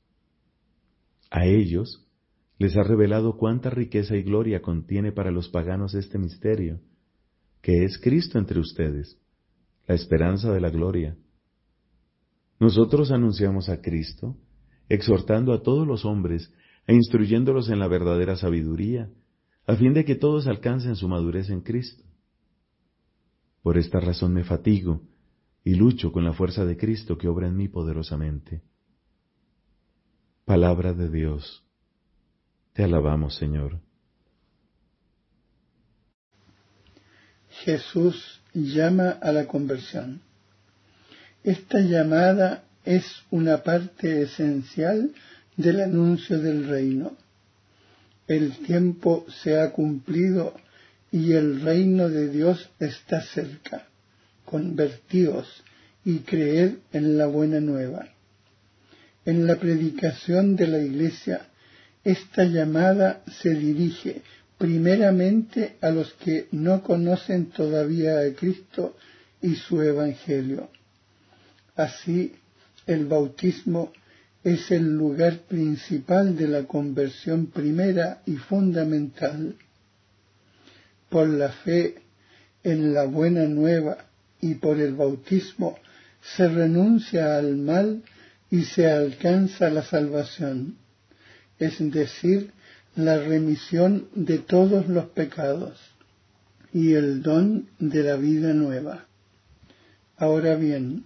A 1.31 1.45
ellos 1.45 2.05
les 2.57 2.75
ha 2.77 2.83
revelado 2.83 3.37
cuánta 3.37 3.69
riqueza 3.69 4.15
y 4.15 4.23
gloria 4.23 4.61
contiene 4.61 5.11
para 5.11 5.31
los 5.31 5.49
paganos 5.49 5.93
este 5.93 6.17
misterio, 6.17 6.79
que 7.61 7.83
es 7.83 7.97
Cristo 7.97 8.37
entre 8.37 8.59
ustedes, 8.59 9.17
la 9.87 9.95
esperanza 9.95 10.51
de 10.51 10.61
la 10.61 10.69
gloria. 10.69 11.15
Nosotros 12.59 13.11
anunciamos 13.11 13.69
a 13.69 13.81
Cristo, 13.81 14.37
exhortando 14.87 15.53
a 15.53 15.63
todos 15.63 15.87
los 15.87 16.05
hombres 16.05 16.51
e 16.87 16.93
instruyéndolos 16.93 17.69
en 17.69 17.79
la 17.79 17.87
verdadera 17.87 18.35
sabiduría, 18.35 19.09
a 19.67 19.75
fin 19.75 19.93
de 19.93 20.05
que 20.05 20.15
todos 20.15 20.47
alcancen 20.47 20.95
su 20.95 21.07
madurez 21.07 21.49
en 21.49 21.61
Cristo. 21.61 22.03
Por 23.63 23.77
esta 23.77 23.99
razón 23.99 24.33
me 24.33 24.43
fatigo 24.43 25.01
y 25.63 25.73
lucho 25.73 26.11
con 26.11 26.23
la 26.23 26.33
fuerza 26.33 26.65
de 26.65 26.77
Cristo 26.77 27.17
que 27.17 27.27
obra 27.27 27.47
en 27.47 27.57
mí 27.57 27.67
poderosamente. 27.67 28.61
Palabra 30.45 30.93
de 30.93 31.09
Dios. 31.09 31.63
Te 32.73 32.83
alabamos, 32.83 33.35
Señor. 33.35 33.79
Jesús 37.63 38.41
llama 38.53 39.09
a 39.09 39.31
la 39.31 39.47
conversión. 39.47 40.21
Esta 41.43 41.79
llamada 41.79 42.65
es 42.83 43.23
una 43.31 43.63
parte 43.63 44.21
esencial 44.21 45.13
del 45.57 45.81
anuncio 45.81 46.39
del 46.39 46.67
reino. 46.67 47.15
El 48.27 48.57
tiempo 48.57 49.25
se 49.43 49.59
ha 49.59 49.71
cumplido 49.71 50.55
y 51.11 51.33
el 51.33 51.61
reino 51.61 52.09
de 52.09 52.29
Dios 52.29 52.69
está 52.79 53.21
cerca. 53.21 53.87
Convertíos 54.43 55.63
y 56.03 56.19
creed 56.19 56.75
en 56.91 57.17
la 57.17 57.27
buena 57.27 57.59
nueva. 57.59 58.07
En 59.25 59.47
la 59.47 59.55
predicación 59.55 60.55
de 60.55 60.67
la 60.67 60.79
Iglesia, 60.79 61.47
esta 62.03 62.43
llamada 62.43 63.23
se 63.41 63.55
dirige 63.55 64.21
primeramente 64.57 65.75
a 65.81 65.89
los 65.89 66.13
que 66.13 66.47
no 66.51 66.83
conocen 66.83 67.47
todavía 67.47 68.19
a 68.19 68.33
Cristo 68.33 68.95
y 69.41 69.55
su 69.55 69.81
Evangelio. 69.81 70.69
Así, 71.75 72.33
el 72.85 73.05
bautismo 73.05 73.91
es 74.45 74.69
el 74.69 74.95
lugar 74.95 75.39
principal 75.47 76.37
de 76.37 76.47
la 76.47 76.65
conversión 76.65 77.47
primera 77.47 78.21
y 78.27 78.35
fundamental. 78.35 79.55
Por 81.09 81.27
la 81.29 81.49
fe 81.49 81.95
en 82.63 82.93
la 82.93 83.05
buena 83.05 83.45
nueva 83.45 84.05
y 84.39 84.53
por 84.53 84.79
el 84.79 84.93
bautismo 84.93 85.79
se 86.21 86.47
renuncia 86.47 87.37
al 87.37 87.55
mal 87.55 88.03
y 88.51 88.65
se 88.65 88.85
alcanza 88.85 89.71
la 89.71 89.81
salvación, 89.81 90.77
es 91.57 91.79
decir, 91.91 92.51
la 92.95 93.17
remisión 93.17 94.09
de 94.13 94.37
todos 94.37 94.87
los 94.87 95.05
pecados 95.05 95.79
y 96.71 96.93
el 96.93 97.23
don 97.23 97.67
de 97.79 98.03
la 98.03 98.15
vida 98.15 98.53
nueva. 98.53 99.07
Ahora 100.17 100.53
bien, 100.53 101.03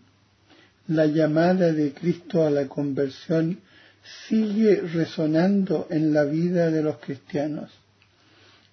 la 0.90 1.06
llamada 1.06 1.72
de 1.72 1.94
Cristo 1.94 2.46
a 2.46 2.50
la 2.50 2.68
conversión 2.68 3.60
sigue 4.28 4.82
resonando 4.82 5.88
en 5.92 6.14
la 6.14 6.24
vida 6.24 6.72
de 6.72 6.82
los 6.82 6.98
cristianos. 6.98 7.70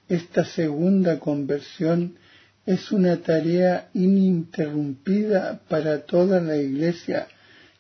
Esta 0.09 0.44
segunda 0.44 1.18
conversión 1.18 2.16
es 2.64 2.90
una 2.90 3.18
tarea 3.18 3.90
ininterrumpida 3.92 5.61
para 5.68 6.07
toda 6.07 6.40
la 6.40 6.57
Iglesia 6.57 7.29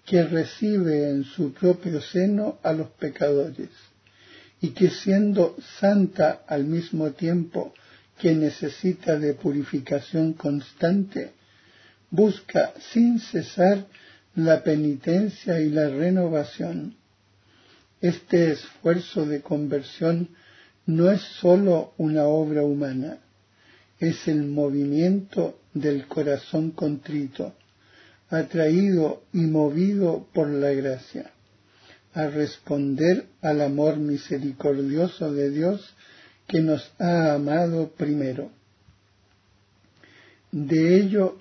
que 0.04 0.22
recibe 0.22 1.08
en 1.08 1.24
su 1.24 1.54
propio 1.54 2.02
seno 2.02 2.58
a 2.62 2.72
los 2.74 2.90
pecadores 2.90 3.70
y 4.60 4.70
que 4.70 4.90
siendo 4.90 5.56
santa 5.80 6.42
al 6.46 6.64
mismo 6.64 7.12
tiempo 7.12 7.72
que 8.18 8.34
necesita 8.34 9.18
de 9.18 9.32
purificación 9.32 10.34
constante, 10.34 11.32
busca 12.10 12.74
sin 12.92 13.18
cesar 13.18 13.86
la 14.36 14.62
penitencia 14.62 15.60
y 15.60 15.70
la 15.70 15.88
renovación. 15.88 16.94
Este 18.00 18.52
esfuerzo 18.52 19.24
de 19.26 19.40
conversión 19.40 20.28
no 20.84 21.10
es 21.10 21.22
sólo 21.40 21.94
una 21.96 22.24
obra 22.24 22.62
humana, 22.62 23.18
es 23.98 24.28
el 24.28 24.44
movimiento 24.44 25.58
del 25.72 26.06
corazón 26.06 26.70
contrito, 26.70 27.54
atraído 28.28 29.22
y 29.32 29.40
movido 29.40 30.26
por 30.34 30.50
la 30.50 30.70
gracia, 30.72 31.30
a 32.12 32.26
responder 32.26 33.26
al 33.40 33.62
amor 33.62 33.96
misericordioso 33.96 35.32
de 35.32 35.50
Dios 35.50 35.94
que 36.46 36.60
nos 36.60 36.92
ha 36.98 37.32
amado 37.32 37.88
primero. 37.88 38.50
De 40.52 41.00
ello 41.00 41.38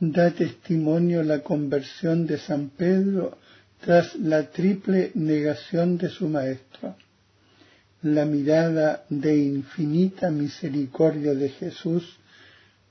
da 0.00 0.30
testimonio 0.30 1.22
la 1.22 1.40
conversión 1.40 2.26
de 2.26 2.38
San 2.38 2.70
Pedro 2.70 3.36
tras 3.84 4.14
la 4.16 4.50
triple 4.50 5.10
negación 5.14 5.98
de 5.98 6.08
su 6.08 6.26
Maestro. 6.26 6.96
La 8.02 8.24
mirada 8.24 9.04
de 9.10 9.36
infinita 9.36 10.30
misericordia 10.30 11.34
de 11.34 11.50
Jesús 11.50 12.16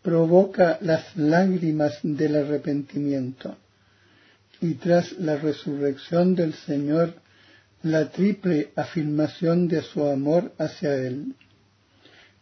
provoca 0.04 0.78
las 0.82 1.18
lágrimas 1.18 1.98
del 2.04 2.36
arrepentimiento 2.36 3.58
y 4.62 4.76
tras 4.76 5.14
la 5.14 5.36
resurrección 5.38 6.36
del 6.36 6.54
Señor 6.54 7.16
la 7.82 8.12
triple 8.12 8.72
afirmación 8.76 9.68
de 9.68 9.82
su 9.82 10.06
amor 10.06 10.52
hacia 10.60 10.96
Él. 10.96 11.34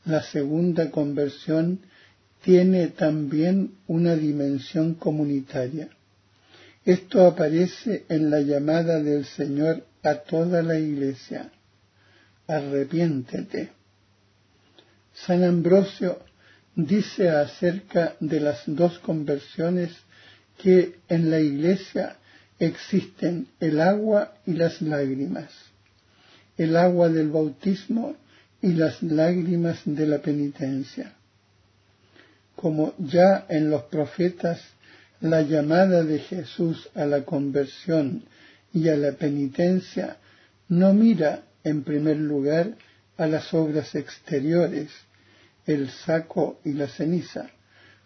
La 0.04 0.24
segunda 0.24 0.92
conversión 0.92 1.80
tiene 2.44 2.88
también 2.88 3.76
una 3.88 4.16
dimensión 4.16 4.96
comunitaria. 4.96 5.90
Esto 6.86 7.26
aparece 7.26 8.06
en 8.08 8.30
la 8.30 8.40
llamada 8.40 9.02
del 9.02 9.26
Señor 9.26 9.86
a 10.04 10.16
toda 10.16 10.62
la 10.64 10.80
iglesia. 10.80 11.52
Arrepiéntete. 12.48 13.72
San 15.14 15.44
Ambrosio 15.44 16.20
dice 16.76 17.30
acerca 17.30 18.16
de 18.20 18.40
las 18.40 18.64
dos 18.68 19.00
conversiones 19.00 19.92
que 20.58 21.00
en 21.10 21.30
la 21.30 21.40
iglesia 21.40 22.18
existen 22.60 23.48
el 23.60 23.82
agua 23.82 24.34
y 24.46 24.54
las 24.54 24.82
lágrimas, 24.82 25.52
el 26.58 26.78
agua 26.78 27.10
del 27.10 27.30
bautismo 27.30 28.16
y 28.62 28.74
las 28.74 29.04
lágrimas 29.04 29.82
de 29.86 30.08
la 30.08 30.20
penitencia. 30.20 31.17
Como 32.58 32.96
ya 32.98 33.46
en 33.50 33.70
los 33.70 33.84
profetas 33.84 34.60
la 35.22 35.44
llamada 35.44 36.04
de 36.04 36.18
Jesús 36.18 36.90
a 36.96 37.06
la 37.06 37.24
conversión 37.24 38.24
y 38.74 38.90
a 38.90 38.98
la 38.98 39.12
penitencia 39.12 40.18
no 40.68 40.92
mira 40.96 41.44
en 41.64 41.84
primer 41.84 42.18
lugar 42.18 42.76
a 43.16 43.28
las 43.28 43.54
obras 43.54 43.94
exteriores, 43.94 44.90
el 45.68 45.92
saco 45.92 46.60
y 46.66 46.74
la 46.74 46.88
ceniza, 46.88 47.52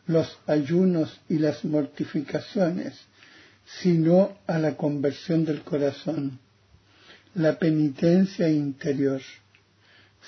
los 0.05 0.37
ayunos 0.47 1.21
y 1.29 1.37
las 1.37 1.63
mortificaciones, 1.63 2.99
sino 3.81 4.37
a 4.47 4.59
la 4.59 4.75
conversión 4.75 5.45
del 5.45 5.61
corazón, 5.61 6.39
la 7.35 7.57
penitencia 7.57 8.49
interior. 8.49 9.21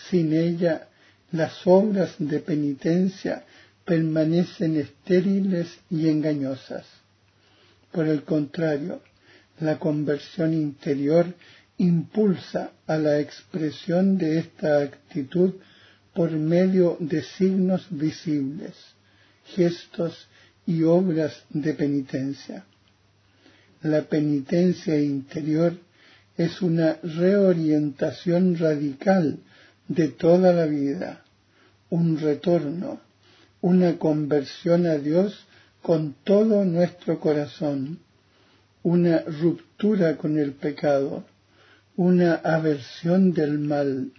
Sin 0.09 0.31
ella, 0.31 0.87
las 1.33 1.67
obras 1.67 2.15
de 2.19 2.39
penitencia 2.39 3.43
permanecen 3.85 4.77
estériles 4.77 5.67
y 5.89 6.09
engañosas. 6.09 6.85
Por 7.91 8.07
el 8.07 8.23
contrario, 8.23 9.01
la 9.59 9.77
conversión 9.77 10.53
interior 10.53 11.33
impulsa 11.77 12.71
a 12.87 12.97
la 12.97 13.19
expresión 13.19 14.17
de 14.17 14.39
esta 14.39 14.81
actitud 14.81 15.55
por 16.13 16.31
medio 16.31 16.97
de 16.99 17.23
signos 17.23 17.87
visibles, 17.89 18.73
gestos 19.45 20.27
y 20.65 20.83
obras 20.83 21.43
de 21.49 21.73
penitencia. 21.73 22.65
La 23.81 24.03
penitencia 24.03 24.97
interior 24.99 25.77
es 26.37 26.61
una 26.61 26.97
reorientación 27.03 28.57
radical 28.57 29.39
de 29.87 30.07
toda 30.07 30.53
la 30.53 30.65
vida, 30.65 31.23
un 31.89 32.17
retorno, 32.17 33.01
una 33.63 33.97
conversión 33.97 34.85
a 34.87 34.97
Dios 34.97 35.47
con 35.81 36.15
todo 36.25 36.65
nuestro 36.65 37.21
corazón, 37.21 37.99
una 38.83 39.21
ruptura 39.21 40.17
con 40.17 40.37
el 40.37 40.51
pecado, 40.51 41.23
una 41.95 42.33
aversión 42.35 43.31
del 43.31 43.59
mal, 43.59 44.11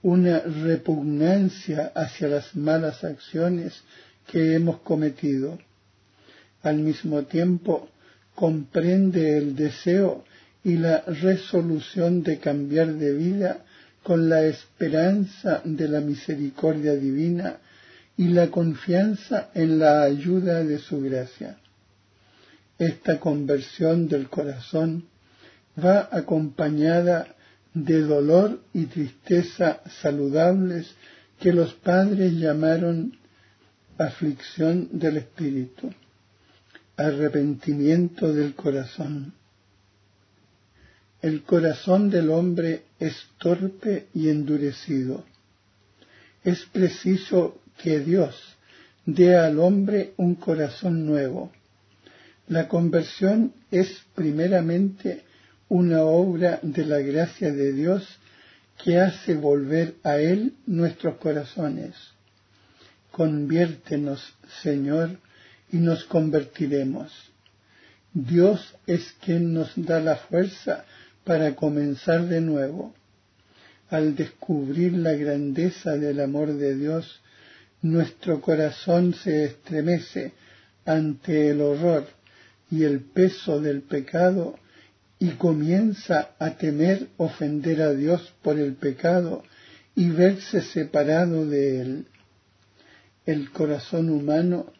una 0.00 0.40
repugnancia 0.40 1.92
hacia 1.94 2.28
las 2.28 2.56
malas 2.56 3.04
acciones 3.04 3.82
que 4.26 4.54
hemos 4.54 4.78
cometido. 4.78 5.58
Al 6.62 6.78
mismo 6.78 7.24
tiempo, 7.24 7.90
comprende 8.34 9.36
el 9.36 9.54
deseo 9.54 10.24
y 10.64 10.78
la 10.78 11.02
resolución 11.02 12.22
de 12.22 12.38
cambiar 12.38 12.94
de 12.94 13.12
vida 13.12 13.66
con 14.02 14.30
la 14.30 14.44
esperanza 14.44 15.60
de 15.62 15.88
la 15.88 16.00
misericordia 16.00 16.94
divina 16.94 17.58
y 18.18 18.28
la 18.28 18.50
confianza 18.50 19.50
en 19.54 19.78
la 19.78 20.02
ayuda 20.02 20.64
de 20.64 20.80
su 20.80 21.00
gracia. 21.00 21.56
Esta 22.76 23.20
conversión 23.20 24.08
del 24.08 24.28
corazón 24.28 25.04
va 25.82 26.08
acompañada 26.10 27.28
de 27.72 28.02
dolor 28.02 28.60
y 28.74 28.86
tristeza 28.86 29.80
saludables 30.02 30.92
que 31.38 31.52
los 31.52 31.74
padres 31.74 32.32
llamaron 32.32 33.16
aflicción 33.98 34.88
del 34.98 35.18
espíritu, 35.18 35.92
arrepentimiento 36.96 38.32
del 38.32 38.54
corazón. 38.54 39.32
El 41.22 41.44
corazón 41.44 42.10
del 42.10 42.30
hombre 42.30 42.82
es 42.98 43.14
torpe 43.38 44.08
y 44.12 44.28
endurecido. 44.28 45.24
Es 46.42 46.64
preciso 46.66 47.60
que 47.82 48.00
Dios 48.00 48.34
dé 49.06 49.36
al 49.36 49.58
hombre 49.58 50.12
un 50.16 50.34
corazón 50.34 51.06
nuevo. 51.06 51.50
La 52.46 52.68
conversión 52.68 53.52
es 53.70 54.02
primeramente 54.14 55.24
una 55.68 56.02
obra 56.02 56.60
de 56.62 56.84
la 56.84 56.98
gracia 56.98 57.52
de 57.52 57.72
Dios 57.72 58.06
que 58.82 58.98
hace 58.98 59.34
volver 59.34 59.96
a 60.02 60.18
Él 60.18 60.54
nuestros 60.66 61.16
corazones. 61.16 61.94
Conviértenos, 63.10 64.34
Señor, 64.62 65.18
y 65.72 65.78
nos 65.78 66.04
convertiremos. 66.04 67.12
Dios 68.12 68.74
es 68.86 69.14
quien 69.20 69.52
nos 69.52 69.72
da 69.76 70.00
la 70.00 70.16
fuerza 70.16 70.84
para 71.24 71.54
comenzar 71.54 72.26
de 72.26 72.40
nuevo. 72.40 72.94
Al 73.90 74.14
descubrir 74.14 74.92
la 74.92 75.12
grandeza 75.12 75.96
del 75.96 76.20
amor 76.20 76.52
de 76.54 76.74
Dios, 76.76 77.20
nuestro 77.82 78.40
corazón 78.40 79.14
se 79.14 79.44
estremece 79.44 80.32
ante 80.84 81.50
el 81.50 81.60
horror 81.60 82.06
y 82.70 82.84
el 82.84 83.00
peso 83.00 83.60
del 83.60 83.82
pecado 83.82 84.58
y 85.18 85.30
comienza 85.30 86.30
a 86.38 86.56
temer 86.56 87.08
ofender 87.16 87.82
a 87.82 87.92
Dios 87.92 88.32
por 88.42 88.58
el 88.58 88.74
pecado 88.74 89.42
y 89.94 90.10
verse 90.10 90.62
separado 90.62 91.46
de 91.46 91.80
Él. 91.80 92.06
El 93.26 93.50
corazón 93.50 94.10
humano 94.10 94.72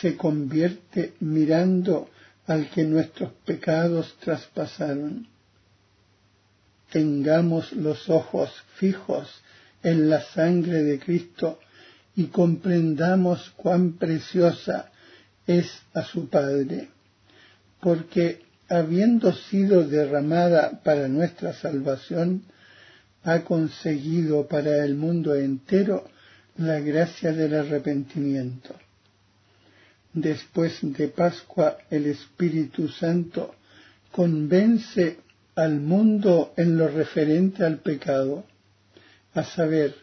se 0.00 0.16
convierte 0.16 1.12
mirando 1.20 2.10
al 2.46 2.70
que 2.70 2.84
nuestros 2.84 3.32
pecados 3.44 4.16
traspasaron. 4.20 5.28
Tengamos 6.90 7.72
los 7.72 8.08
ojos 8.08 8.50
fijos 8.76 9.42
en 9.82 10.08
la 10.08 10.22
sangre 10.22 10.82
de 10.82 10.98
Cristo 10.98 11.58
y 12.14 12.26
comprendamos 12.26 13.52
cuán 13.56 13.94
preciosa 13.94 14.90
es 15.46 15.82
a 15.94 16.02
su 16.02 16.28
Padre, 16.28 16.88
porque 17.80 18.42
habiendo 18.68 19.32
sido 19.32 19.86
derramada 19.86 20.82
para 20.82 21.08
nuestra 21.08 21.52
salvación, 21.52 22.42
ha 23.24 23.40
conseguido 23.40 24.46
para 24.46 24.84
el 24.84 24.94
mundo 24.94 25.34
entero 25.34 26.08
la 26.56 26.80
gracia 26.80 27.32
del 27.32 27.54
arrepentimiento. 27.54 28.74
Después 30.12 30.78
de 30.82 31.08
Pascua 31.08 31.78
el 31.90 32.06
Espíritu 32.06 32.88
Santo 32.88 33.54
convence 34.10 35.18
al 35.54 35.80
mundo 35.80 36.52
en 36.56 36.76
lo 36.76 36.88
referente 36.88 37.64
al 37.64 37.78
pecado, 37.78 38.44
a 39.34 39.44
saber, 39.44 39.94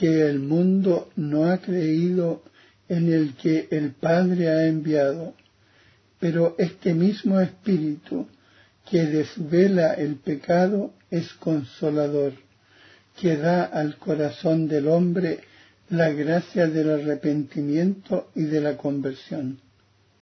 que 0.00 0.26
el 0.30 0.38
mundo 0.38 1.10
no 1.16 1.44
ha 1.50 1.58
creído 1.58 2.42
en 2.88 3.12
el 3.12 3.34
que 3.34 3.68
el 3.70 3.92
Padre 3.92 4.48
ha 4.48 4.66
enviado, 4.66 5.34
pero 6.18 6.54
este 6.56 6.94
mismo 6.94 7.38
Espíritu 7.38 8.26
que 8.88 9.04
desvela 9.04 9.92
el 9.92 10.16
pecado 10.16 10.94
es 11.10 11.34
consolador, 11.34 12.32
que 13.20 13.36
da 13.36 13.64
al 13.64 13.98
corazón 13.98 14.68
del 14.68 14.88
hombre 14.88 15.40
la 15.90 16.08
gracia 16.08 16.66
del 16.66 16.88
arrepentimiento 16.88 18.30
y 18.34 18.44
de 18.44 18.62
la 18.62 18.78
conversión. 18.78 19.60